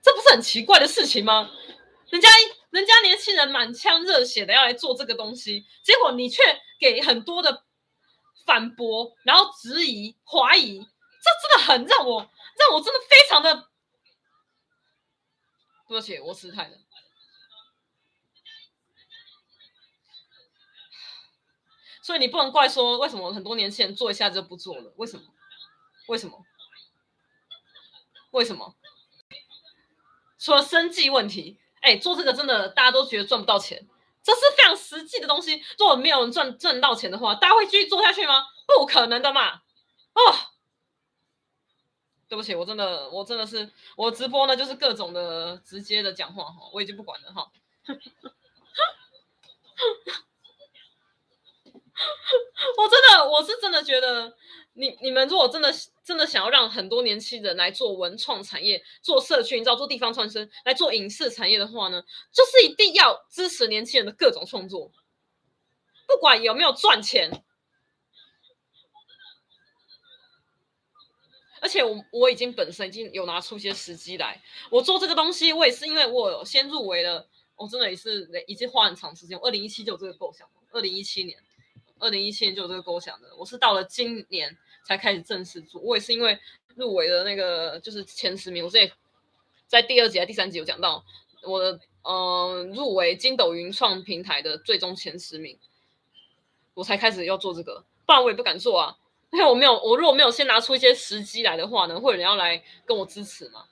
[0.00, 1.50] 这不是很奇怪的事情吗？
[2.08, 2.30] 人家
[2.74, 6.42] 人家年轻人满腔热血的要来做这个东西，结果你却
[6.78, 7.64] 给很多的。
[8.46, 12.20] 反驳，然后质疑、怀疑，这真的很让我
[12.58, 13.54] 让我真的非常的
[15.88, 16.76] 对不起，我失态了。
[22.02, 24.92] 所以你不能怪说为什么很多年轻人做一下就不做了？
[24.96, 25.24] 为什么？
[26.08, 26.44] 为什么？
[28.32, 28.76] 为什么？
[30.38, 33.86] 除了生计问题，哎，做这个真的大家都觉得赚不到钱。
[34.22, 35.62] 这是非常实际的东西。
[35.78, 38.46] 如果没有人赚赚到钱的话，大家会继续做下去吗？
[38.66, 39.56] 不可能的嘛！
[40.14, 40.34] 哦，
[42.26, 47.50] 对不起，我真的，我真的是，我直播呢就是各种的直接的讲话哈，我已经不管了哈。
[52.78, 54.34] 我真的，我是真的觉得，
[54.74, 55.72] 你你们如果真的
[56.04, 62.02] 真的想要让很多年轻人来做文创产业、做社区，你知道做地方创生、来做影视产业的话呢，
[62.32, 64.90] 就是一定要支持年轻人的各种创作，
[66.06, 67.44] 不管有没有赚钱。
[71.60, 77.26] 而且我我已经本身已经有拿出一些时机来，我做这个东西，我也是因为我有先入围了，
[77.56, 81.42] 我真的也是已经花很长时间，二零一七就这个构想，二零一七年，
[82.04, 84.56] 二零一七年就有这个构想的，我是到了今年。
[84.86, 86.38] 才开始正式做，我也是因为
[86.74, 88.92] 入围的那个就是前十名，我在
[89.66, 91.02] 在第二集还第三集有讲到
[91.42, 95.58] 我的呃入围筋斗云创平台的最终前十名，
[96.74, 98.98] 我才开始要做这个，不然我也不敢做啊，
[99.32, 103.64] 因为我没有我如果没有先拿出一些时机来的话呢，会有人要来跟我支持嘛，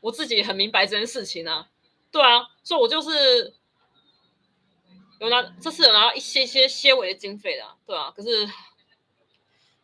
[0.00, 1.68] 我自己很明白这件事情啊，
[2.10, 3.54] 对啊，所以我就是
[5.18, 8.48] 有拿这次有拿到一些些些微的经费的，对啊，可是。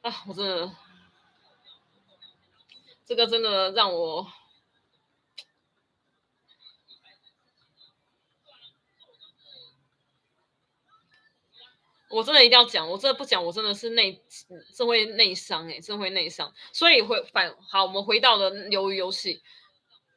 [0.02, 0.70] 啊，我真的，
[3.06, 4.30] 这个真的让我，
[12.10, 14.22] 我真的一定要讲，我真的不讲，我真的是内，
[14.74, 16.52] 真会内伤哎，真会内伤。
[16.70, 19.42] 所以回反好，我们回到了鱿鱼游戏，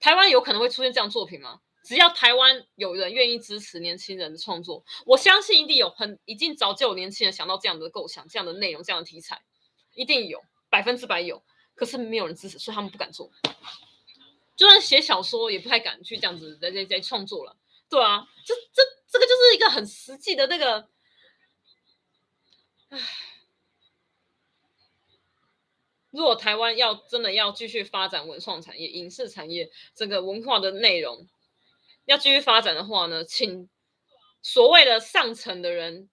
[0.02, 1.62] 台湾有可能会出现这样作品吗？
[1.88, 9.42] 只要台湾有人愿意支持年轻人的创作，我相信一定有很，已经早就有年轻人想到这样的构想、这样的内容、这样的题材。
[9.96, 11.42] 一定有，百分之百有，
[11.76, 13.32] 可是没有人支持，所以他们不敢做。
[14.58, 17.56] 就算写小说，也不太敢去这样子在在在创作了。
[17.90, 20.90] 对啊，这这这个就是一个很实际的那个，
[22.90, 23.00] 唉，
[26.10, 31.30] 如果台湾要真的要继续发展文创产业、影视产业这个文化的内容，
[32.08, 33.70] 要继续发展的话呢，请
[34.42, 36.10] 所谓的上层的人，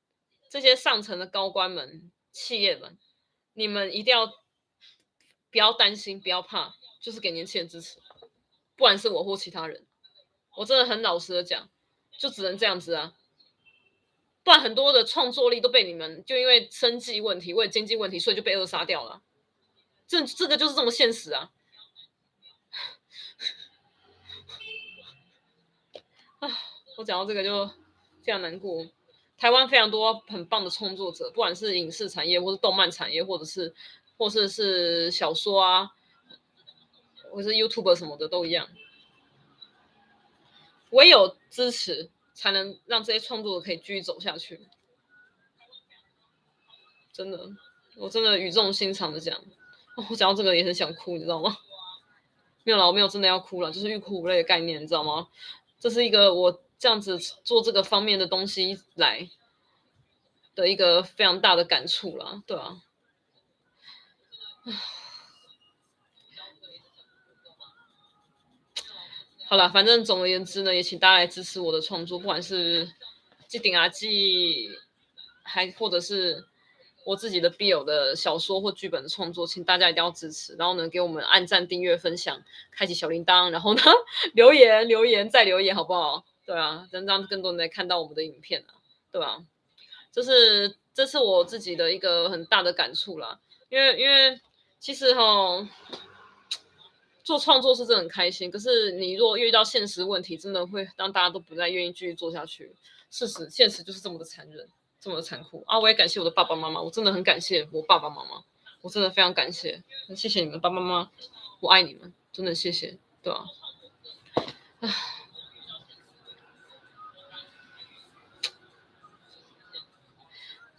[0.51, 2.99] 这些上层的高官们、企业们。
[3.53, 4.27] 你们一定要
[5.53, 8.01] 不要担心，不要怕，就是给年轻人支持，
[8.75, 9.87] 不管是我或其他人，
[10.57, 11.71] 我真的很老实的讲，
[12.19, 13.15] 就只能这样子啊，
[14.43, 19.23] 不然很多的创作力都被你们就因为生计问题、为经济问题，所以就被扼杀掉了。
[20.09, 21.53] 这这个就是这么现实啊！
[26.41, 26.49] 啊，
[26.97, 27.67] 我讲到这个就
[28.23, 28.87] 非常难过。
[29.37, 33.75] 台湾非常多很棒的创作者，不管是影视产业，或是动漫产业，或者是，
[34.17, 35.91] 或是，是小说啊，
[37.33, 38.69] 或是 YouTube 什么的都一样。
[40.91, 44.61] 唯有支持，才能让这些创作者可以继续走下去。
[47.13, 47.51] 真的，
[47.97, 49.37] 我真的语重心长的讲，
[50.09, 51.57] 我讲到这个也很想哭，你知道吗？
[52.63, 55.27] 没有啦，我没有真的要哭了，就是欲哭无泪的概念，你知道吗？
[55.81, 56.61] 这是一个我。
[56.85, 59.30] 这样子做这个方面的东西来
[60.55, 62.82] 的一个非常大的感触啦，对啊。
[69.47, 72.93] 好了，反正总而言之呢，也请大家来支持我的创作，不管是
[73.49, 74.68] 机顶阿季，
[75.43, 76.45] 还或者是
[77.07, 80.55] 我自己的必有的小说或剧本的创作，请大家一定要支持。
[80.57, 83.80] 然后呢，给我们按赞、订阅、分享、开启小铃铛，然后呢，
[84.35, 86.26] 留言、留言再留言，好不好？
[86.47, 88.75] 对啊，能让更多人来看到我们的影片啊，
[89.11, 89.43] 对吧？
[90.13, 93.41] 这是这是我自己的一个很大的感触啦。
[93.71, 94.41] 因为因为
[94.79, 95.67] 其实哈，
[97.25, 102.75] 做创作是真的很开心，可是你若遇到现实问题，真的会让大家都不再愿意继续做下去。
[103.11, 104.69] 事实现实就是这么的残忍，
[105.01, 105.79] 这么的残酷啊！
[105.79, 108.45] 我也感谢我的爸爸妈妈，我真的很感谢我爸爸妈妈，
[108.83, 109.83] 我真的非常感谢，
[110.15, 111.11] 谢谢你们爸爸妈妈，
[111.61, 113.47] 我爱你们，真的谢谢，对吧？
[114.81, 115.24] 唉。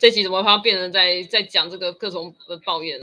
[0.05, 3.01] 这集怎么会变成在在讲这个各种的抱怨？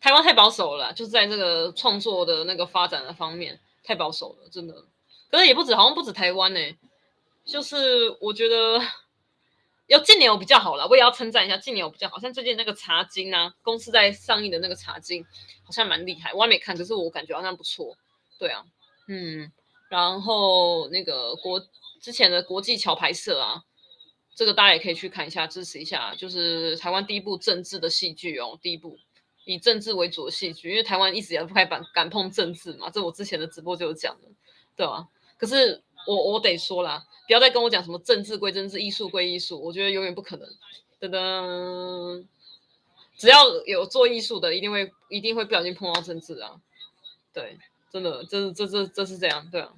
[0.00, 4.74] 台湾太保守了，就是在这个创作的那个发展的方面太保守了，真的。
[5.30, 6.58] 可是也不止，好像不止台湾呢、
[7.44, 8.80] 就是我觉得
[9.88, 15.22] 要近年有比较好了，我也要称赞一下近年有比较好，像最近那个茶金啊，公司在上映的那个茶金
[15.64, 17.94] 好像蛮厉害，我还没看，可是我感觉好像不错。
[18.38, 18.64] 对啊，
[19.06, 19.52] 嗯，
[19.90, 21.62] 然后那个国
[22.00, 23.64] 之前的国际桥牌社啊。
[24.34, 28.98] 这个大家也可以去看一下，支持一下，就是台湾第一部政治的戏剧哦，第一部
[29.44, 34.28] 以政治为主的戏剧，因为台湾一直也不太敢敢碰政治嘛，这我之前的直播就有讲的，
[34.74, 35.06] 对吧？
[35.38, 40.48] 可是我我得说啦，不要再跟我讲什么政治归政治，艺术归艺术，我觉得永远不可能。
[41.00, 42.26] 噔噔，
[43.16, 46.60] 只要有做艺术的，一定会一定会不小心碰到政治啊，
[47.32, 47.58] 对，
[47.92, 49.72] 真的，这这这这是这样，对啊。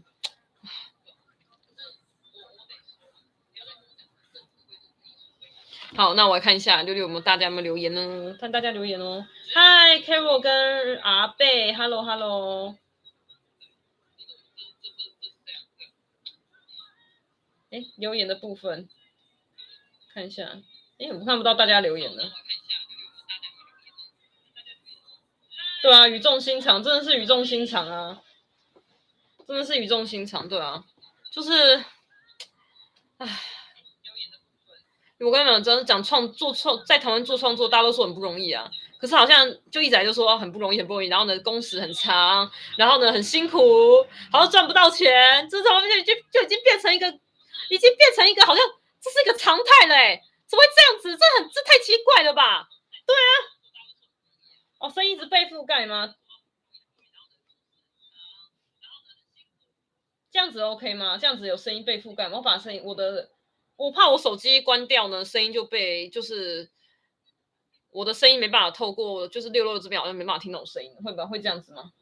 [5.97, 8.37] 好，那我来看一下六六有没有大家有没有留言呢？
[8.39, 9.27] 看大家留言哦。
[9.55, 12.77] 嗨，Carol 跟阿贝，Hello Hello。
[17.71, 18.91] 哎，留言的部分
[20.13, 20.61] 看一下。
[20.99, 22.25] 哎，我看不到大家留言呢。
[25.81, 28.23] 对啊，语重心长，真的是语重心长啊，
[29.49, 30.85] 真的是语重心长，对啊，
[31.31, 31.83] 就是，
[33.17, 33.41] 唉，
[35.19, 43.59] 我跟你们真的讲创做创，在台湾做创作，大家都说很不容易啊，可是好像就一直来就说很不容易，很不容易，然后呢，工时很长，然后呢，很辛苦，
[44.31, 47.09] 好像赚不到钱，这种就就就已经变成一个，
[47.71, 48.63] 已经变成一个好像
[49.01, 51.17] 这是一个常态了，哎，怎么会这样子？
[51.17, 52.69] 这很这太奇怪了吧？
[53.07, 53.31] 对啊。
[54.79, 56.15] 哦，声音一直被覆盖吗？
[60.31, 61.17] 这样子 OK 吗？
[61.17, 62.37] 这样子有声音被覆盖吗？
[62.37, 63.31] 我把声音，我的，
[63.77, 66.71] 我怕我手机关掉呢，声音就被就是
[67.91, 71.93] 我的声音没办法透过，就是六六这边好像没办法听到声音，会不会这样子吗？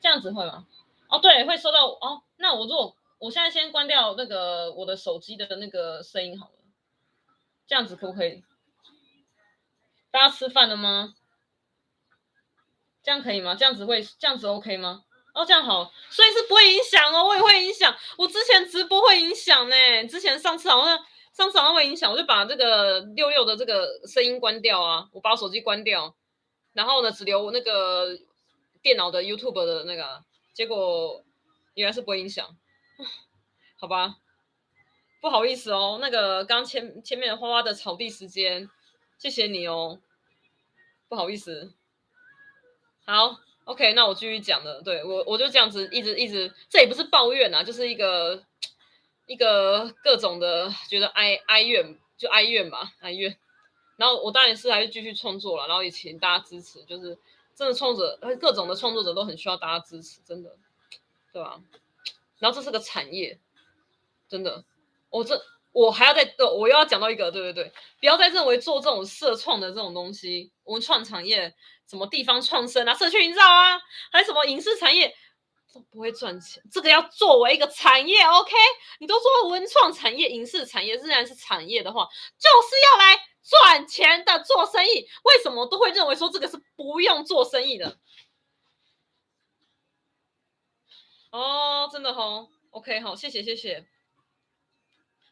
[0.00, 0.66] 这样子会吗？
[1.08, 2.22] 哦，对，会收到哦。
[2.36, 6.54] 那我如果我现在先关掉那个我的手机的那个声音好了，
[7.66, 8.44] 这样子可不可以？
[10.10, 11.14] 大家吃饭了吗？
[13.08, 13.54] 这样可以吗？
[13.54, 15.02] 这样子会这样子 OK 吗？
[15.32, 17.96] 哦，这样好，所以是不会影响哦，我也会影响。
[18.18, 20.98] 我之前直播会影响呢，之前上次好像
[21.32, 26.14] 上次好像会影响，我就把这个六六的这个声音关掉啊，我把我手机关掉，
[26.74, 28.08] 然后呢只留那个
[28.82, 31.24] 电脑的 YouTube 的那个，结果
[31.72, 32.46] 原来是不会影响。
[33.80, 34.16] 好吧，
[35.22, 38.68] 不好意思哦，那个刚前前面花花的草地时间，
[39.18, 39.98] 谢谢你哦，
[41.08, 41.72] 不好意思。
[43.08, 44.82] 好，OK，那我继续讲了。
[44.82, 48.44] 对，我我就这样子一直一直，这也不是抱怨啊，就是一个
[49.24, 53.34] 一个各种的觉得哀哀怨，就哀怨吧，哀怨。
[53.96, 57.16] 然后我当然是还是继续创作了，然后也请大家支持，就是
[57.54, 60.54] 真的创作者，各种的创作者都很需要大家支持，真的，
[61.32, 61.58] 对吧？
[62.38, 63.38] 然后这是个产业，
[64.28, 64.62] 真的，
[65.08, 65.42] 我这
[65.72, 71.54] 我还要再，我又要讲到一个，对对对，不要再认为做这种社创的这种东西，文创产业，
[71.88, 73.80] 什么地方创生啊，社区营造啊，
[74.12, 75.14] 还有什么影视产业
[75.72, 78.52] 都不会赚钱，这个要作为一个产业，OK？
[79.00, 82.06] 你都说文创产业、影视产业仍然是产业的话，
[82.38, 87.98] 就是要来赚钱的做生意，为什么都会认为说这个是不用做生意的？
[91.30, 93.86] 哦，真的哦，OK，好，谢谢谢谢，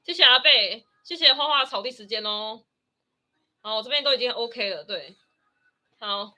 [0.04, 2.64] 谢谢阿贝，谢谢花花草地时间哦，
[3.62, 5.16] 好，我这边都已经 OK 了，对，
[5.98, 6.34] 好，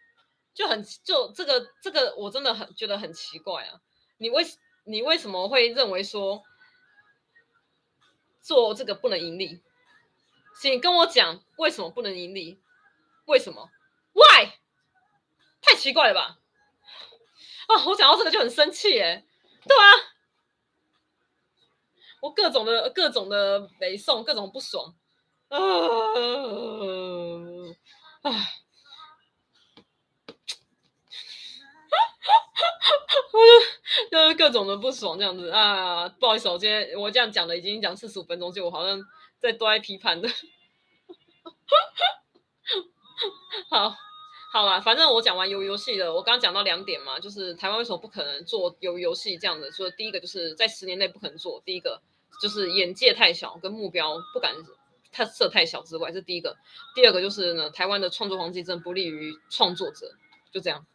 [0.58, 3.80] 就很就这个这个我真的很觉得很奇怪啊，
[4.16, 4.44] 你为
[4.82, 6.42] 你为什么会认为说
[8.42, 9.62] 做这个不能盈利？
[10.60, 12.60] 请跟我讲为什么不能盈利？
[13.26, 13.70] 为什么
[14.14, 14.48] ？Why？
[15.62, 16.40] 太奇怪了吧？
[17.68, 19.24] 啊，我讲到这个就很生气哎。
[19.64, 19.94] 对啊，
[22.20, 24.96] 我各种的各种的北宋，各种不爽，
[25.50, 25.58] 啊，
[28.22, 28.30] 啊，
[31.90, 31.96] 我
[34.10, 39.00] 就 就是各种的不爽这样子啊，不好意思，我今天我这样讲的已经讲四十五分钟，就我好像
[39.38, 40.28] 在都在批判的，
[43.70, 43.94] 好。
[44.50, 46.10] 好了，反正我讲完鱿鱼游戏了。
[46.10, 49.70] 我刚刚讲到两点嘛，就是台湾为什么不可能做鱿鱼游戏这样的？
[49.70, 52.00] 说第一个就是在十年内不可能做，第一个
[52.40, 54.54] 就是眼界太小，跟目标不敢
[55.12, 56.56] 太设太小之外，这第一个。
[56.94, 60.10] 第二个就是呢，台湾的创作环境真的不利于创作者，
[60.50, 60.86] 就这样。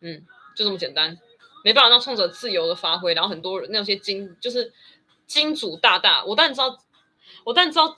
[0.00, 0.26] 嗯，
[0.56, 1.18] 就这么简单，
[1.64, 3.14] 没办法让创作者自由的发挥。
[3.14, 4.72] 然后很多人那些金就是
[5.26, 6.78] 金主大大，我当然知道，
[7.44, 7.96] 我当然知道。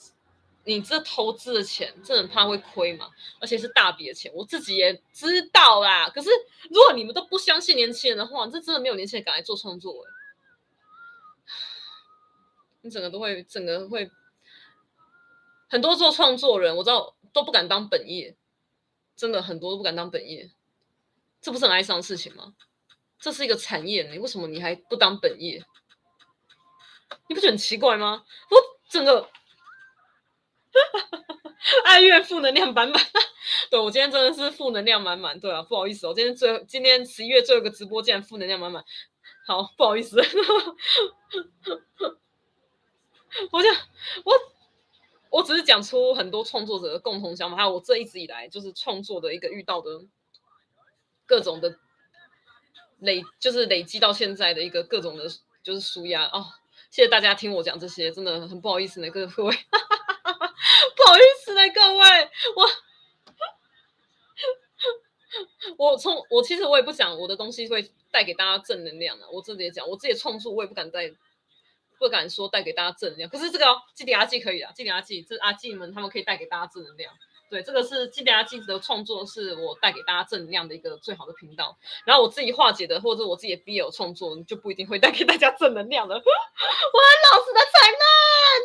[0.65, 3.09] 你这投资的钱，真的怕会亏嘛？
[3.41, 6.11] 而且是大笔的钱，我自己也知道啦。
[6.11, 6.29] 可是
[6.69, 10.05] 如果你们都不相信年轻人的话，这真的没有年轻人敢来做创作。
[12.83, 14.11] 你整个都会，整个会
[15.71, 18.37] 很多做创作人，我知道都不敢当本业，
[19.17, 20.51] 真的很多都不敢当本业，
[21.41, 22.55] 这不是很哀伤的事情吗？
[23.19, 25.63] 这是一个产业，你为什么你还不当本业？
[27.29, 28.25] 你不觉得很奇怪吗？
[28.51, 28.57] 我
[28.89, 29.29] 整个。
[31.85, 32.99] 哀怨负能量满满，
[33.71, 38.83] 对，我今天真的是负能量满满，对啊，不好意思，我今天最今天十一月最后一个直播，竟然负能量满满，
[39.47, 40.17] 好，不好意思，
[43.53, 43.69] 我就
[44.25, 44.33] 我
[45.31, 49.91] 我只是讲出很多创作者的共同想法，还有我这一直以来就是创作的一个遇到的
[51.31, 51.79] 各种的
[52.99, 55.29] 累就是累积到现在的一个各种的，
[55.63, 56.45] 就是舒压哦。
[56.91, 62.69] 谢谢大家听我讲这些，真的很不好意思呢，各位， 不好意思呢，各位，我
[65.79, 71.15] 我从我其实我也不讲我的东西会带给大家正能量的，我自己也讲我自己的创作，我也不敢带。
[72.01, 77.13] 不敢说带给大家正能量，可是这个基底阿纪可以啊，基底阿纪这阿纪们他们可以带给大家正能量。
[77.51, 81.77] 对，这个是基底阿纪的创作，是我带给大家正能量的一个最好的频道。
[82.07, 86.15] 然后我自己化解的或者我自己的 BL 创作，就不一定会带给大家正能量了。
[86.17, 88.05] 我很老实的承认，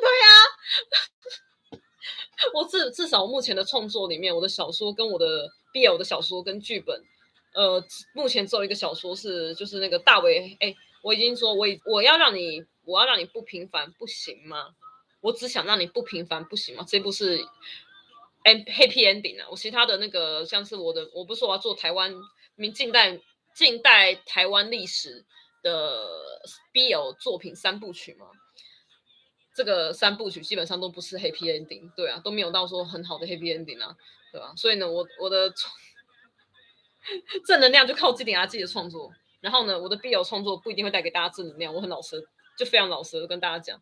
[0.02, 1.82] 对呀、
[2.54, 7.02] 我至至少目前的创作里面，我的小说跟我的 BL 的小说跟剧本，
[7.54, 7.84] 呃，
[8.14, 12.66] 目前只有一个小说是就是那个大为，哎，我已经说我已我要让你。
[12.88, 14.76] 我要让你不平凡，不行吗？
[15.20, 16.86] 我只想让你不平凡，不行吗？
[16.88, 17.44] 这部是
[18.54, 19.48] happy ending 啊！
[19.50, 22.14] 我其他的那个像是我的，我不是说我要做台湾
[22.56, 23.20] 明近代
[23.54, 25.26] 近代台湾历史
[25.64, 26.08] 的
[26.74, 28.28] BL 作品三部曲吗？
[29.56, 33.96] 这个三部曲基本上都不是 happy ending，对啊，都没有到说很好的 happy ending 啊，
[34.32, 34.54] 对吧？
[34.58, 35.52] 所以呢，我我的
[37.46, 39.12] 正能量就靠这点啊，自己的创作。
[39.42, 42.28] 然后呢，我的 BL 创作不一定会带给大家正能量，我很老实。
[42.58, 43.82] 就非常老实的跟大家讲，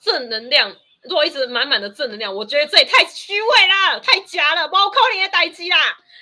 [0.00, 5.76] 正能量，如果一直满满的正能量，我觉得这也太虚伪了，太假了，包括你的代志啦，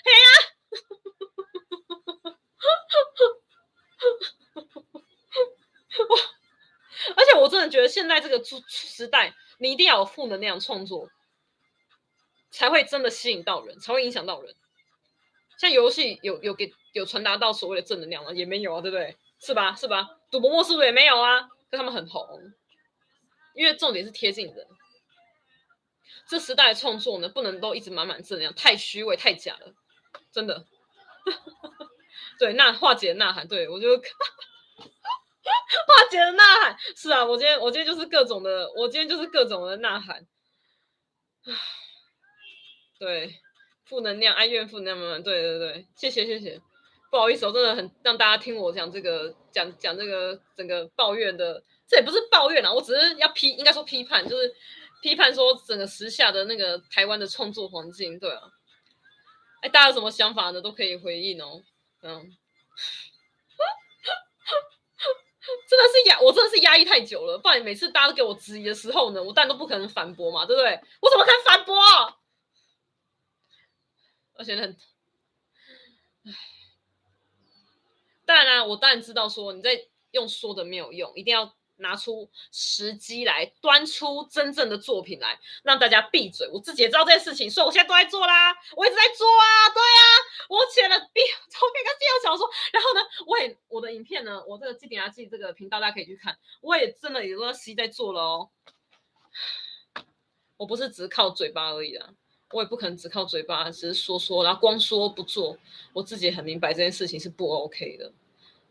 [0.05, 0.19] 嘿呀，
[7.17, 11.09] 而且我真的觉得现在这个时代，你一定要有负能量创作，
[12.51, 14.55] 才会真的吸引到人，才会影响到人。
[15.59, 18.33] 像游戏有有给有传达到所谓的正能量吗？
[18.33, 19.17] 也没有啊，对不对？
[19.41, 19.75] 是吧？
[19.75, 20.09] 是吧？
[20.31, 21.49] 赌博默是不是也没有啊？
[21.71, 22.53] 可他们很红，
[23.57, 24.67] 因为重点是贴近人。
[26.29, 29.75] 这时代的创作呢，不能都一直满满正能量，太虚伪、太假了，
[30.33, 30.65] 真的。
[32.39, 34.03] 对，那化解的呐喊，对我就 化
[36.11, 40.27] 解的呐喊，是啊，我今天我今天就是各种的，我今天就是各种的呐喊。
[42.99, 43.37] 对，
[43.85, 46.61] 负能量，哀怨负能量满满，对对对，谢谢谢谢。
[47.11, 54.55] 不好意思，我真的很让大家听我讲这个，讲讲这个整个抱怨的，这也不是抱怨啊，我只是要批，应该说批判，就是
[55.03, 58.43] 批判说整个时下的那个台湾的创作环境，对啊，
[59.63, 60.61] 哎，大家有什么想法呢？
[60.61, 61.63] 都可以回应哦，
[62.03, 62.11] 嗯，
[65.69, 70.81] 真的是压，我真的是压抑太久了，不然每次大家都给我质疑的时候呢，我当然都不可能反驳嘛，对不对？
[71.01, 71.77] 我怎么可能反驳？
[74.35, 74.77] 而且很，
[76.25, 76.33] 唉。
[78.27, 86.49] 当然啦，我当然知道说你在用说的没有用，一定要拿出时机来，端出真正的作品来，让大家闭嘴。
[86.53, 90.03] 我自己也知道这件事情，所以我现在都在做啦，我一直在做啊，对啊，
[90.49, 98.51] 我写了 B 照片跟 BL 小说，然后呢，我也我的影片呢，我这个基底阿纪这个频道大家可以去看，我也真的也都在在做了哦。
[100.57, 102.09] 我不是只靠嘴巴而已啊，
[102.53, 105.59] 我也不可能只靠嘴巴，只是说说，然后光说不做。
[105.93, 108.11] 我自己很明白这件事情是不 OK 的，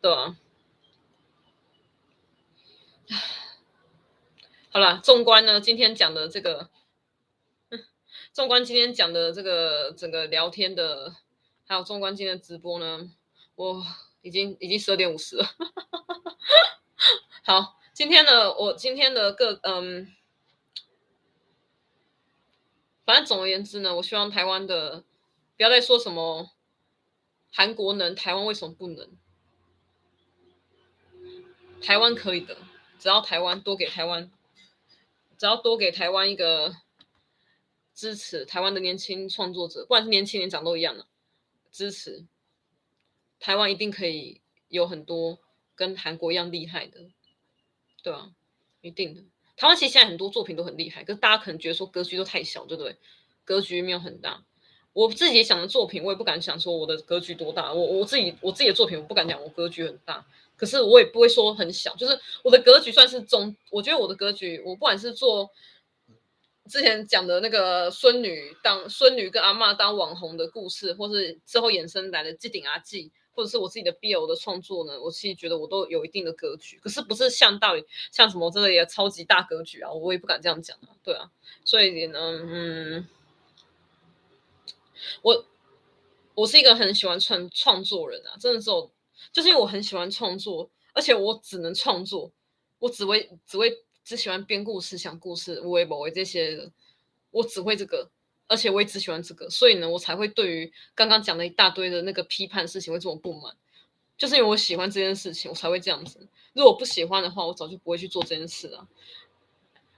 [0.01, 0.36] 对吧？
[4.72, 6.70] 好了，纵观呢，今天讲的这个，
[8.34, 11.16] 纵观今天讲的这个整个聊天的，
[11.66, 13.12] 还有纵观今天的直播呢，
[13.56, 13.86] 我
[14.22, 15.45] 已经已经十二点五十了。
[17.45, 20.14] 好，今天呢，我今天的各嗯。
[23.06, 25.03] 反正总而言之呢，我希望台湾的
[25.56, 26.49] 不要再说什么
[27.53, 29.08] 韩国能，台湾为什么不能？
[31.80, 32.58] 台湾可以的，
[33.06, 34.32] 只要台湾多给台湾，
[35.38, 36.76] 只要多给台湾一个
[37.93, 41.06] 支持，台湾的年轻创作者，不管是年轻年长都一样的
[41.72, 42.26] 支持，
[43.39, 45.38] 台湾一定可以有很多
[45.76, 46.99] 跟韩国一样厉害的，
[48.01, 48.32] 对啊，
[48.82, 49.22] 一定的。
[49.56, 52.97] 台湾其实现在很多作品都很厉害，可是大家可能觉得说格局都太小，对不对？
[53.43, 54.43] 格局没有很大。
[54.93, 57.72] 我自己想的作品，我也不敢想说我的格局多大。
[57.72, 60.26] 我我自己我自己的作品，我不敢讲我格局很大，
[60.56, 63.56] 可是我也不会说很小，就是我的格局算是中。
[63.72, 65.49] 我觉得我的格局，我不管是做
[66.70, 73.12] 之前讲的那个孙女当孙女跟阿嬷当网红的故事，或是之后衍生来的机顶阿纪。
[73.38, 77.74] 或者是我自己的 BL 的创作呢，我其实觉得我都有一定的格局，可是不是像到
[78.10, 81.30] 像什么真的也超级大格局啊，我也不敢这样讲啊，对啊，
[81.66, 83.06] 所以呢，嗯，
[85.22, 85.45] 我
[86.34, 88.89] 我是一个很喜欢创创作人啊，真的是我，
[89.36, 92.32] 就是因为我很喜欢创作，而且我只能创作，
[92.80, 96.72] 我只会只会只喜欢编故事、讲故事、无为不为这些，
[97.32, 98.10] 我只会这个。
[98.48, 103.58] 而且我也只喜欢这个，所以呢，我才会对于刚刚讲的一大堆的那个批判事情会这么不满。
[104.18, 106.26] 就是因为我喜欢这件事情，我才会这样子。
[106.54, 108.88] 如果不喜欢的话，我早就不会去做这件事了。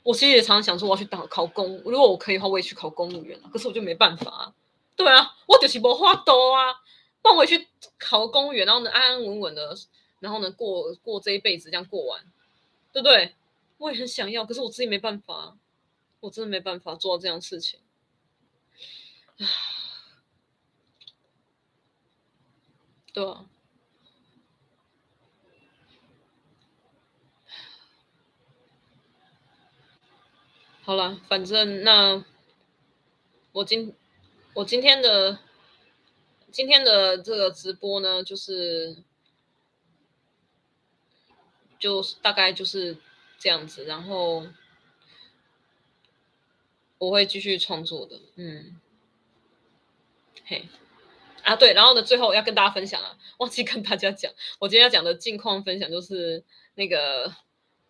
[0.01, 3.39] 我其实也常常想说，我要去当考公，如果我可以的话，我也去考公务员。
[3.51, 4.53] 可是我就没办法啊。
[4.95, 6.73] 对啊，我就是没法度啊。
[7.21, 9.75] 放回去考公务员，然后呢，安安稳稳的，
[10.19, 12.23] 然后呢，过过这一辈子，这样过完，
[12.93, 13.35] 对不对？
[13.77, 15.57] 我也很想要，可是我自己没办法，
[16.19, 17.79] 我真的没办法做到这样事情。
[23.13, 23.45] 对啊。
[30.81, 32.23] 好了，反正那
[33.51, 33.93] 我今
[34.53, 35.37] 我今天的
[36.57, 38.97] 今天的这个直播呢，就是
[41.77, 42.97] 就大概就是
[43.37, 44.47] 这样子，然后
[46.97, 48.81] 我会继续创作的，嗯，
[50.45, 50.67] 嘿，
[51.43, 56.43] 啊对，然后呢，最后要跟大家分享啊，忘记跟大家讲，我今天要讲的近况分享就是
[56.73, 57.35] 那个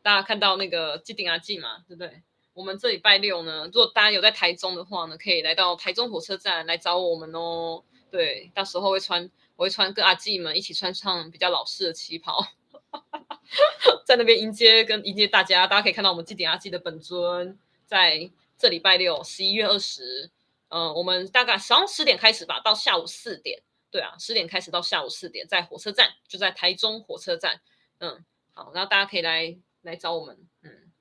[0.02, 2.22] 大家看到那个机顶阿季嘛，对不对？
[2.54, 7.86] 我们这礼拜六呢，如果大家有在台中的话呢，可以来到台中火车站来找我们哦。
[8.10, 12.46] 对，到时候会穿，我会穿跟阿季们一起穿上比较老式的旗袍，
[14.06, 15.68] 在那边迎接跟迎接大家。
[15.68, 20.30] 大家可以看到我们机顶阿季的本尊，在这礼拜六十一月二十，
[20.70, 23.62] 嗯，我们大概早上十点开始吧，到下午四点。
[23.90, 27.62] 对啊，十点开始到下午四点，在火车站，就在台中火车站。
[28.00, 30.92] 嗯，好，然后大家可以来来找我们，嗯。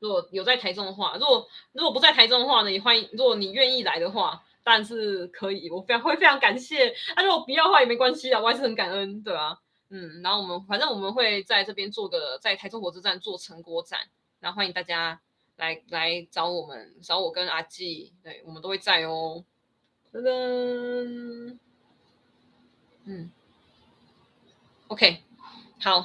[0.00, 3.08] 如果有在台中的话，如果如果不在台中的话呢，也欢迎。
[3.12, 6.88] 如果你愿意来的话，当然是可以，我非常会非常感谢。
[7.14, 9.56] 啊，如果不要的话也没关系啊，我还是很感恩，对啊，
[9.90, 14.00] 嗯，然后我们反正我们会在这边做个在台中火车站做成果展，
[14.40, 15.20] 然后欢迎大家
[15.56, 19.44] 来来找我们，找我跟阿季，对，我们都会在哦。
[20.12, 21.58] 噔噔，
[23.04, 23.30] 嗯
[24.88, 25.22] ，OK，
[25.80, 26.00] 好，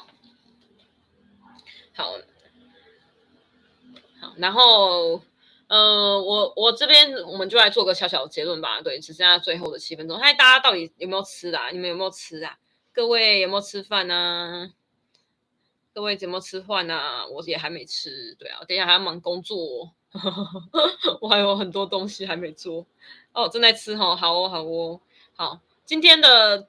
[1.93, 2.13] 好。
[4.21, 5.21] 好，然后，
[5.69, 8.81] 呃，我我这边我们就来做个小小的结论吧。
[8.81, 10.17] 对，只剩下最后的七分钟。
[10.17, 11.69] 嗨，大家到底有没有吃啊？
[11.69, 12.57] 你们有没有吃啊？
[12.91, 14.73] 各位有没有吃饭呢？
[15.93, 17.27] 各位有没有吃饭呢？
[17.29, 18.35] 我也还没吃。
[18.39, 19.93] 对啊，等一下还要忙工作，
[21.21, 22.87] 我还有很多东西还没做。
[23.33, 24.99] 哦，正在吃哈，好哦，好哦，
[25.35, 25.61] 好。
[25.85, 26.67] 今天的，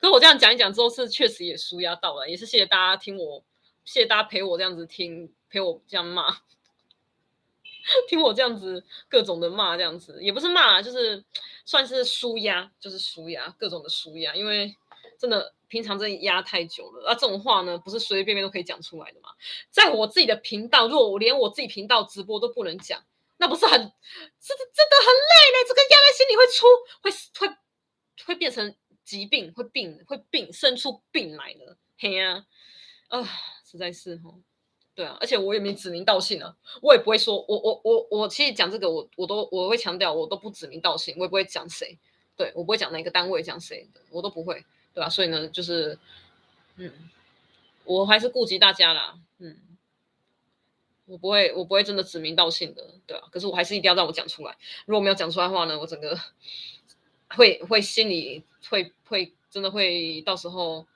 [0.00, 3.44] 可是我这样讲一讲之后，是确实也舒压到了，也是谢谢大家听我，
[3.84, 5.30] 谢谢大家陪我这样子听。
[5.50, 6.36] 陪我这样骂，
[8.08, 11.24] 听我这样子各种的骂，这样子也不是骂，就是
[11.64, 14.34] 算是舒压，就是舒压，各种的舒压。
[14.34, 14.74] 因为
[15.18, 19.30] 真的平常真的压太久了，啊，这种话呢不是随随便便都可以讲出来的嘛。
[19.70, 23.02] 在我自己的频道，如果我连我自己频道直播都不能讲，
[23.38, 23.92] 那不是很，真的
[24.74, 25.66] 真的很累嘞。
[25.66, 26.66] 这个压在心里会出，
[27.02, 27.56] 会会
[28.26, 28.74] 会变成
[29.04, 31.76] 疾病，会病，会病，生出病来了。
[31.98, 32.44] 嘿呀，
[33.08, 33.22] 啊，
[33.64, 34.34] 实在是哈。
[34.98, 41.96] 对啊，而且我也没指名道姓啊，我也不会说，我我我我其实讲这个，我我都我会强调，我都不指名道姓，我也不会讲谁，
[42.36, 45.96] 对，我不会讲哪个单位讲谁，我都不会，对吧、所以呢，就是，
[46.78, 46.92] 嗯，
[47.84, 49.56] 我还是顾及大家啦，嗯，
[51.06, 56.18] 我不会我不会真的指名道姓的，对啊，可是我还是一定要让我讲出来，如果没有讲出来的话呢，我整个
[57.36, 60.88] 会会心里会会真的会到时候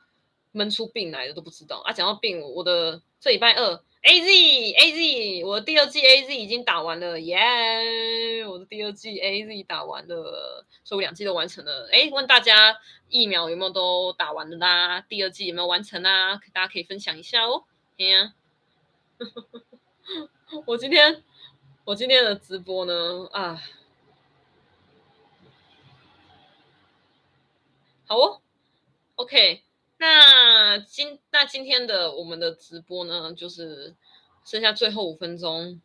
[0.51, 1.93] 闷出病来的都不知道啊。
[1.93, 3.81] 讲到病，我的这礼拜二。
[4.03, 11.89] A Z A Z，我第二季 A Z 已经打完了，耶、我的第二季 A Z 打完了，所以我两季都完成了。
[11.93, 12.77] 哎，问大家
[13.09, 15.01] 疫苗有没有都打完了啦？
[15.03, 16.35] 第二季有没有完成啊？
[16.53, 17.65] 大家可以分享一下哦。
[17.97, 18.35] 哎呀，
[20.67, 21.23] 我今天
[21.85, 23.63] 我今天的直播呢啊，
[28.07, 28.41] 好哦
[29.15, 29.63] ，OK。
[30.03, 33.95] 那今那今天的我们的直播呢，就是
[34.45, 35.81] 剩下最后五分钟，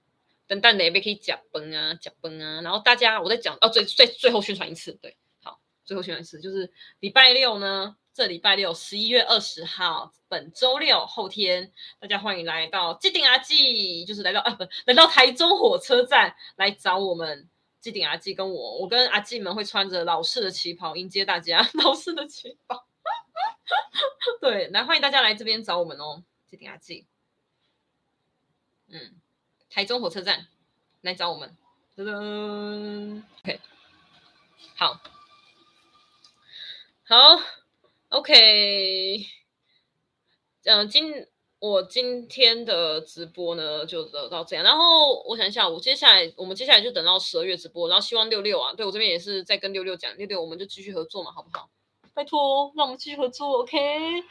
[0.47, 17.47] 等待哪位可以讲崩啊讲崩啊，然后大家我再讲哦，最最最后宣传一次，对，好，最后宣传一次，就是礼拜六呢，这礼拜六十一月二十号，本周六后天，大家欢迎来到机顶阿记，就是来到啊不来到台中火车站来找我们
[17.81, 22.87] 机顶阿记跟我，我跟阿记们会穿着老式的旗袍迎接大家， 老式的旗袍。
[24.41, 27.05] 对，来欢迎大家来这边找我们哦，机顶阿记。
[28.89, 29.19] 嗯，
[29.69, 30.47] 台中火车站
[31.01, 31.55] 来找我们。
[31.97, 33.59] 噔噔，OK，
[34.75, 35.01] 好，
[37.03, 37.41] 好
[38.09, 39.25] ，OK。
[40.63, 41.27] 嗯、呃，今
[41.59, 51.69] 我今天的直播呢就到这样，然后我想一下，我接下来我们接下来就等到十二月直播，然后希望六六啊，对我这边也是在跟六六讲，六六我们就继续合作嘛，好不好？
[52.17, 53.77] 拜托，让我们继续合作，OK？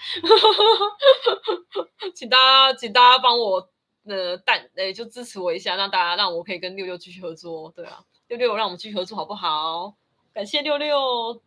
[2.17, 3.71] 请大家，请大家帮我
[4.05, 9.95] 呃但，呃，就支持我一下，让大家让我可以跟六六继续合作，对啊，六六让我们继续合作好不好？
[10.35, 11.41] 感谢六六，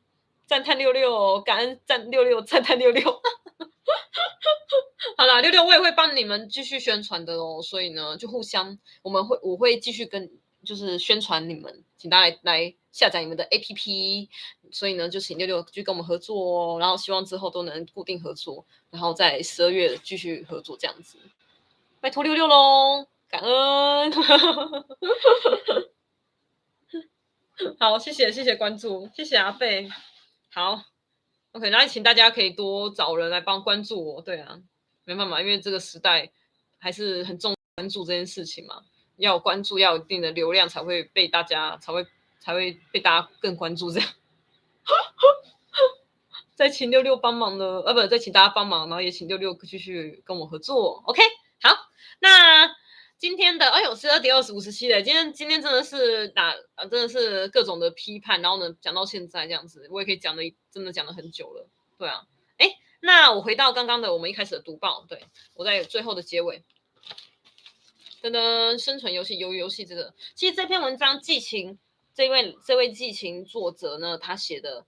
[0.45, 3.03] 赞叹六六，感恩赞六六，赞叹六六。
[5.17, 10.31] 好啦，六六我也会帮你们继续宣传的哦，所以呢，就互相我们会我会继续跟
[10.63, 14.27] 就是宣传你们，请大家来下载你们的 APP，
[14.71, 21.17] 所以呢，就请六六继续跟我们合作哦，然后希望之后都能固定合作，然后在十二月继续合作这样子，
[21.99, 24.11] 拜托六六喽，感恩，
[27.79, 29.89] 好，谢谢谢谢关注，谢谢阿贝，
[30.49, 30.83] 好。
[31.53, 34.21] OK，那请大家可以多找人来帮关注我。
[34.21, 34.61] 对啊，
[35.03, 36.31] 没办法，因为这个时代
[36.77, 38.83] 还是很重关注这件事情嘛。
[39.15, 42.05] 要关注，要有一定的流量，才会被大家才会
[42.39, 43.91] 才会被大家更关注。
[43.91, 44.09] 这样，
[46.55, 51.03] 再请六六帮忙的，呃，不，再请大家帮忙，然后也请六六继续跟我合作。
[51.05, 51.21] OK，
[51.61, 51.75] 好，
[52.19, 52.75] 那。
[53.19, 55.03] 今天的哎呦，十二点二十五十七嘞！
[55.03, 61.67] 今天今天真的是打啊，真的是各种的批判，然后呢讲到现在这样子，我也可以讲的真的讲了很久了，
[61.97, 62.25] 对啊，
[62.55, 65.21] 哎，那我回到刚刚的我们一开始的读报，对，
[65.55, 66.63] 我在最后的结尾，
[68.21, 71.77] 噔噔，生存游戏鱿鱼游戏这个，其实这篇文章季晴
[72.19, 74.85] 这位这位季晴作者呢，他写的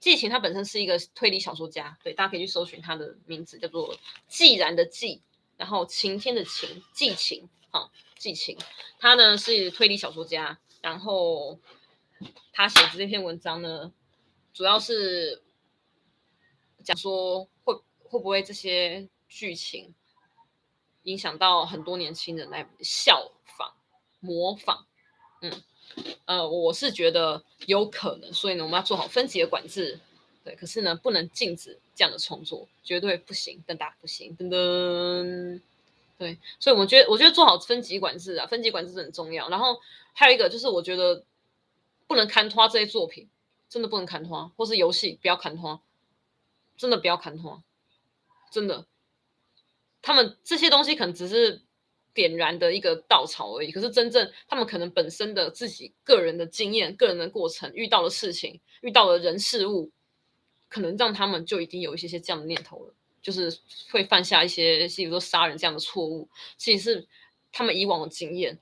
[0.00, 3.96] 季晴他本身是一个推理小说家，对，大家可以去搜寻他的名字叫做
[4.26, 5.22] 既然的季，
[5.56, 7.48] 然后晴天的晴，季晴。
[7.70, 8.58] 好，季晴，
[8.98, 11.60] 他呢是推理小说家，然后
[12.52, 13.92] 他写的这篇文章呢，
[14.52, 15.44] 主要是
[16.82, 19.94] 讲说会会不会这些剧情
[21.04, 23.72] 影响到很多年轻人来效仿、
[24.18, 24.84] 模仿。
[25.42, 25.62] 嗯，
[26.24, 29.98] 呃，我是觉得有可能，所以呢，我们要做好分级的管制。
[30.44, 35.60] 对，可是呢，不能禁止这样的创作，绝对不行，噔噔不行，噔噔。
[36.18, 39.48] 对，所以我觉得，我觉得做好分级管制啊，分级管制很重要。
[39.48, 39.80] 然后
[40.12, 41.24] 还有一个就是，我觉得
[42.06, 43.28] 不能看花这些作品，
[43.68, 45.80] 真的不能看花，或是游戏不要看花，
[46.76, 47.62] 真的不要看花，
[48.50, 48.86] 真的。
[50.00, 51.62] 他们这些东西可能只是
[52.16, 59.92] 点燃的一个稻草而已，可是真正他们可能本身的自己个人的经验、个人的过程、遇到的事情、遇到的人事物，
[60.68, 62.94] 可能让他们就已经有一些些这样的念头了。
[63.20, 63.58] 就是
[63.90, 67.08] 会犯下一些，比如说杀人这样的错误，其实是
[67.50, 68.56] 他们以往的经验，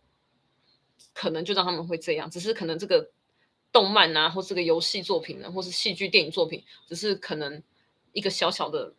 [1.13, 2.31] 可能就让他们会这样。
[2.31, 3.11] 只是可能这个
[3.71, 7.63] 动漫啊，或这个游戏作品呢，或是戏剧、电影作品，只是可能
[8.15, 8.95] 一个小小的，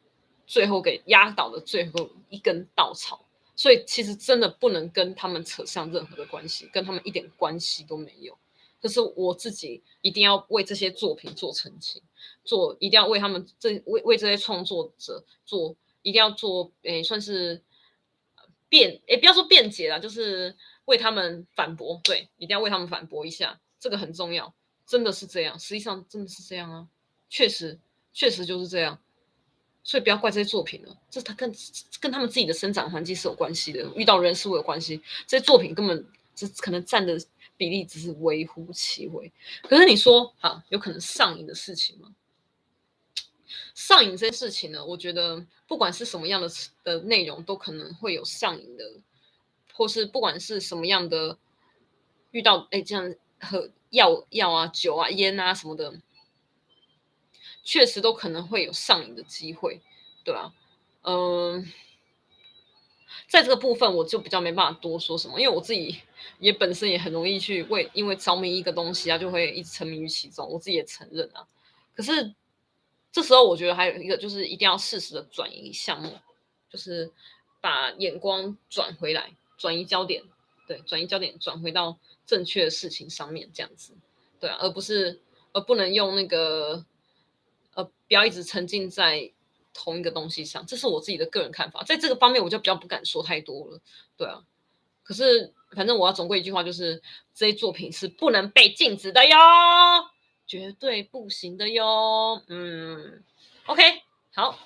[0.46, 3.25] 最后给压倒的最后一根稻草。
[3.56, 8.38] 所以其实真的不能跟他们扯上任何的关系，跟他们一点关系都没有。
[8.82, 12.02] 可是我自己一定要为这些作品做澄清。
[12.44, 17.62] 做一定要为他们这为为这些创作者做，一定要做诶，算是
[18.68, 24.54] 辩诶，不要说辩解了，就是为他们反驳，对，一定要为他们反驳一下，这个很重要，
[24.88, 26.88] 真的是这样，实际上真的是这样啊，
[27.30, 27.80] 确实
[28.12, 29.00] 确实就是这样，
[29.86, 31.54] 所以不要怪这些作品了，这他跟
[32.02, 37.18] 跟他们自己的生长环境是有关系的，遇到人事物有关系，这些作品根本只可能占的
[37.56, 39.32] 比例只是微乎其微，
[39.62, 42.14] 可是你说啊，有可能上瘾的事情吗？
[43.76, 46.50] 上瘾这件事情呢，我觉得不管是什么样的
[46.84, 48.84] 的内容，都可能会有上瘾的，
[49.74, 51.38] 或是不管是什么样的
[52.32, 55.94] 遇到哎这样喝药药啊、酒啊、烟啊什么的，
[57.66, 59.82] 确实都可能会有上瘾的机会，
[60.24, 60.54] 对啊，
[61.02, 61.70] 嗯，
[63.28, 66.00] 在这个部分我就比较没办法多说什么，因为我自己
[66.40, 71.46] 也本身也很容易去为因为着迷一个东西啊，就会一直沉迷于其中，我自己也承认啊，
[71.94, 72.34] 可是。
[73.12, 76.12] 这时候我觉得还有一个就是一定要适时的转移项目，
[76.70, 77.10] 就是
[77.62, 80.22] 把眼光转回来，转移焦点，
[80.68, 83.94] 对，转移焦点，转回到正确的事情上面，这样子，
[84.38, 85.22] 对啊，而不是
[85.54, 86.86] 而不能用那个
[87.76, 89.32] 呃，不要一直沉浸在
[89.74, 93.80] 同一个东西上，这是我自己的个人看法，在这个方面我就比较不敢说太多了，
[94.18, 94.44] 对啊，
[95.04, 97.02] 可是反正我要总归一句话，就是
[97.34, 99.38] 这些作品是不能被禁止的哟。
[100.48, 103.24] 绝对不行的哟，嗯
[103.66, 103.82] ，OK，
[104.36, 104.60] 好，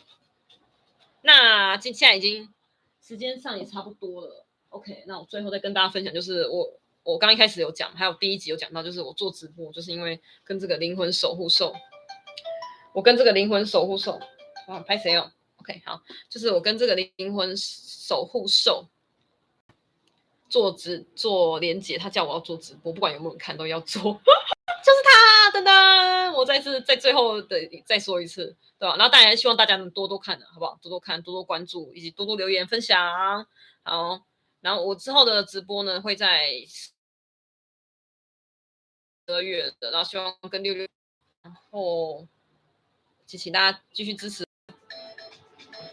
[1.21, 2.53] 那现在已经
[3.01, 11.73] 时间上也差不多了，OK，那我最后再跟大家分享，就是我我刚一开始有讲，还有第一集有讲到，就是我做直播，就是因为跟这个灵魂守护兽，
[12.93, 14.19] 我跟这个灵魂守护兽，
[14.67, 18.87] 啊，拍谁哦？OK，好，就是我跟这个灵魂守护兽
[20.49, 25.19] 做直做连接，他叫我要做直播，不管有没有人看都要做， 就是他。
[25.51, 28.95] 噔噔，我再次在最后的再说一次，对吧？
[28.97, 30.77] 然后当然希望大家能多多看的，好不好？
[30.79, 33.47] 多多看，多多关注，以及多多留言分享。
[33.81, 34.21] 好，
[34.61, 36.91] 然后我之后的直播呢会在十
[39.25, 40.87] 二月的，然后希望跟六六，
[41.41, 42.27] 然后
[43.29, 44.43] 请请大家继续支持，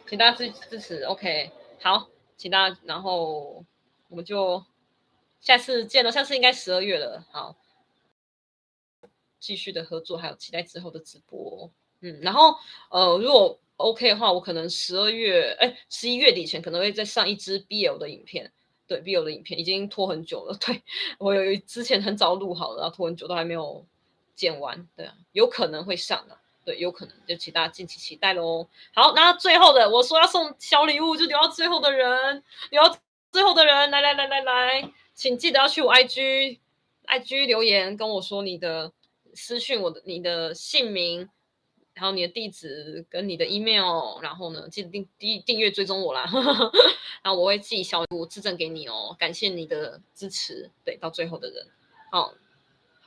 [0.09, 1.03] 请大家支支持。
[1.03, 1.51] OK，
[1.83, 3.63] 好，请大家，然后
[4.09, 4.65] 我们就
[5.39, 7.23] 下次见了，下次应该十二月了。
[7.31, 7.55] 好。
[9.39, 11.71] 继续的合作，还有期待之后的直播，
[12.01, 12.57] 嗯，然后
[12.91, 18.51] 呃，如果 OK 的话，我可能十二月，哎，十一月底前可能会再上一支 BL 的影片，
[18.87, 20.83] 对，BL 的影片已经拖很久了， 对，
[21.19, 23.87] 我有之前很早录好了，然后拖很久都还没有
[24.35, 28.69] 剪完，对啊，有可能会上的，对，有可能，就请大家敬请期待喽。
[28.93, 32.99] 好，那最后的我说要送小礼物，就留到最后的人，留到
[33.33, 36.59] 最后的人，来来来来来，请记得要去我 IG
[37.07, 38.93] IG 留言跟我说你的。
[39.39, 41.29] 私讯我的你的姓名，
[41.93, 46.27] 然后你的地址跟你的 email，然后呢，记得订订订阅追踪我啦，
[47.23, 51.67] 然后我会寄小礼物自赠给你哦，感谢你的支持，对，到最后的人，
[52.11, 52.33] 好，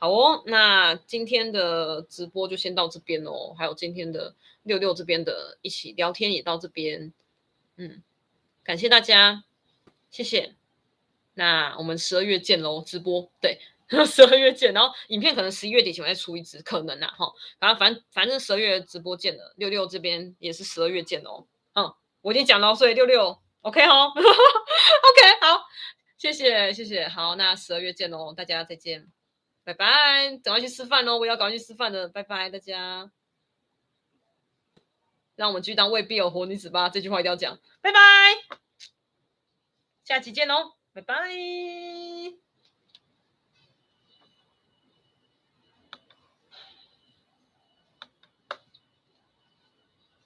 [0.00, 4.34] 好哦，那今天的直播就先到这边哦，还有今天的
[4.64, 7.12] 六六这边的一起聊天也到这边，
[7.76, 8.02] 嗯，
[8.64, 9.44] 感谢大家，
[10.10, 10.56] 谢谢，
[11.34, 13.60] 那我们十二月见喽，直播，对。
[14.06, 17.34] 十二月见，然后影片可能十一月底前再出一支，可能啊哈。
[17.58, 21.44] 然后反反正十二月直播见了，六六这边也是十二月见哦。
[21.74, 21.92] 嗯，
[22.22, 25.64] 我已经讲了，所以六六 OK 哈，OK 好，
[26.16, 29.08] 谢谢谢谢，好，那十二月见喽，大家再见，
[29.64, 33.10] 拜拜，赶快去吃饭喽，我要赶快去吃饭了，拜拜大家。
[35.36, 37.98] 让我们继续当未必有活女子吧，这句话一定要讲，拜拜，
[40.04, 42.49] 下期见喽，拜拜。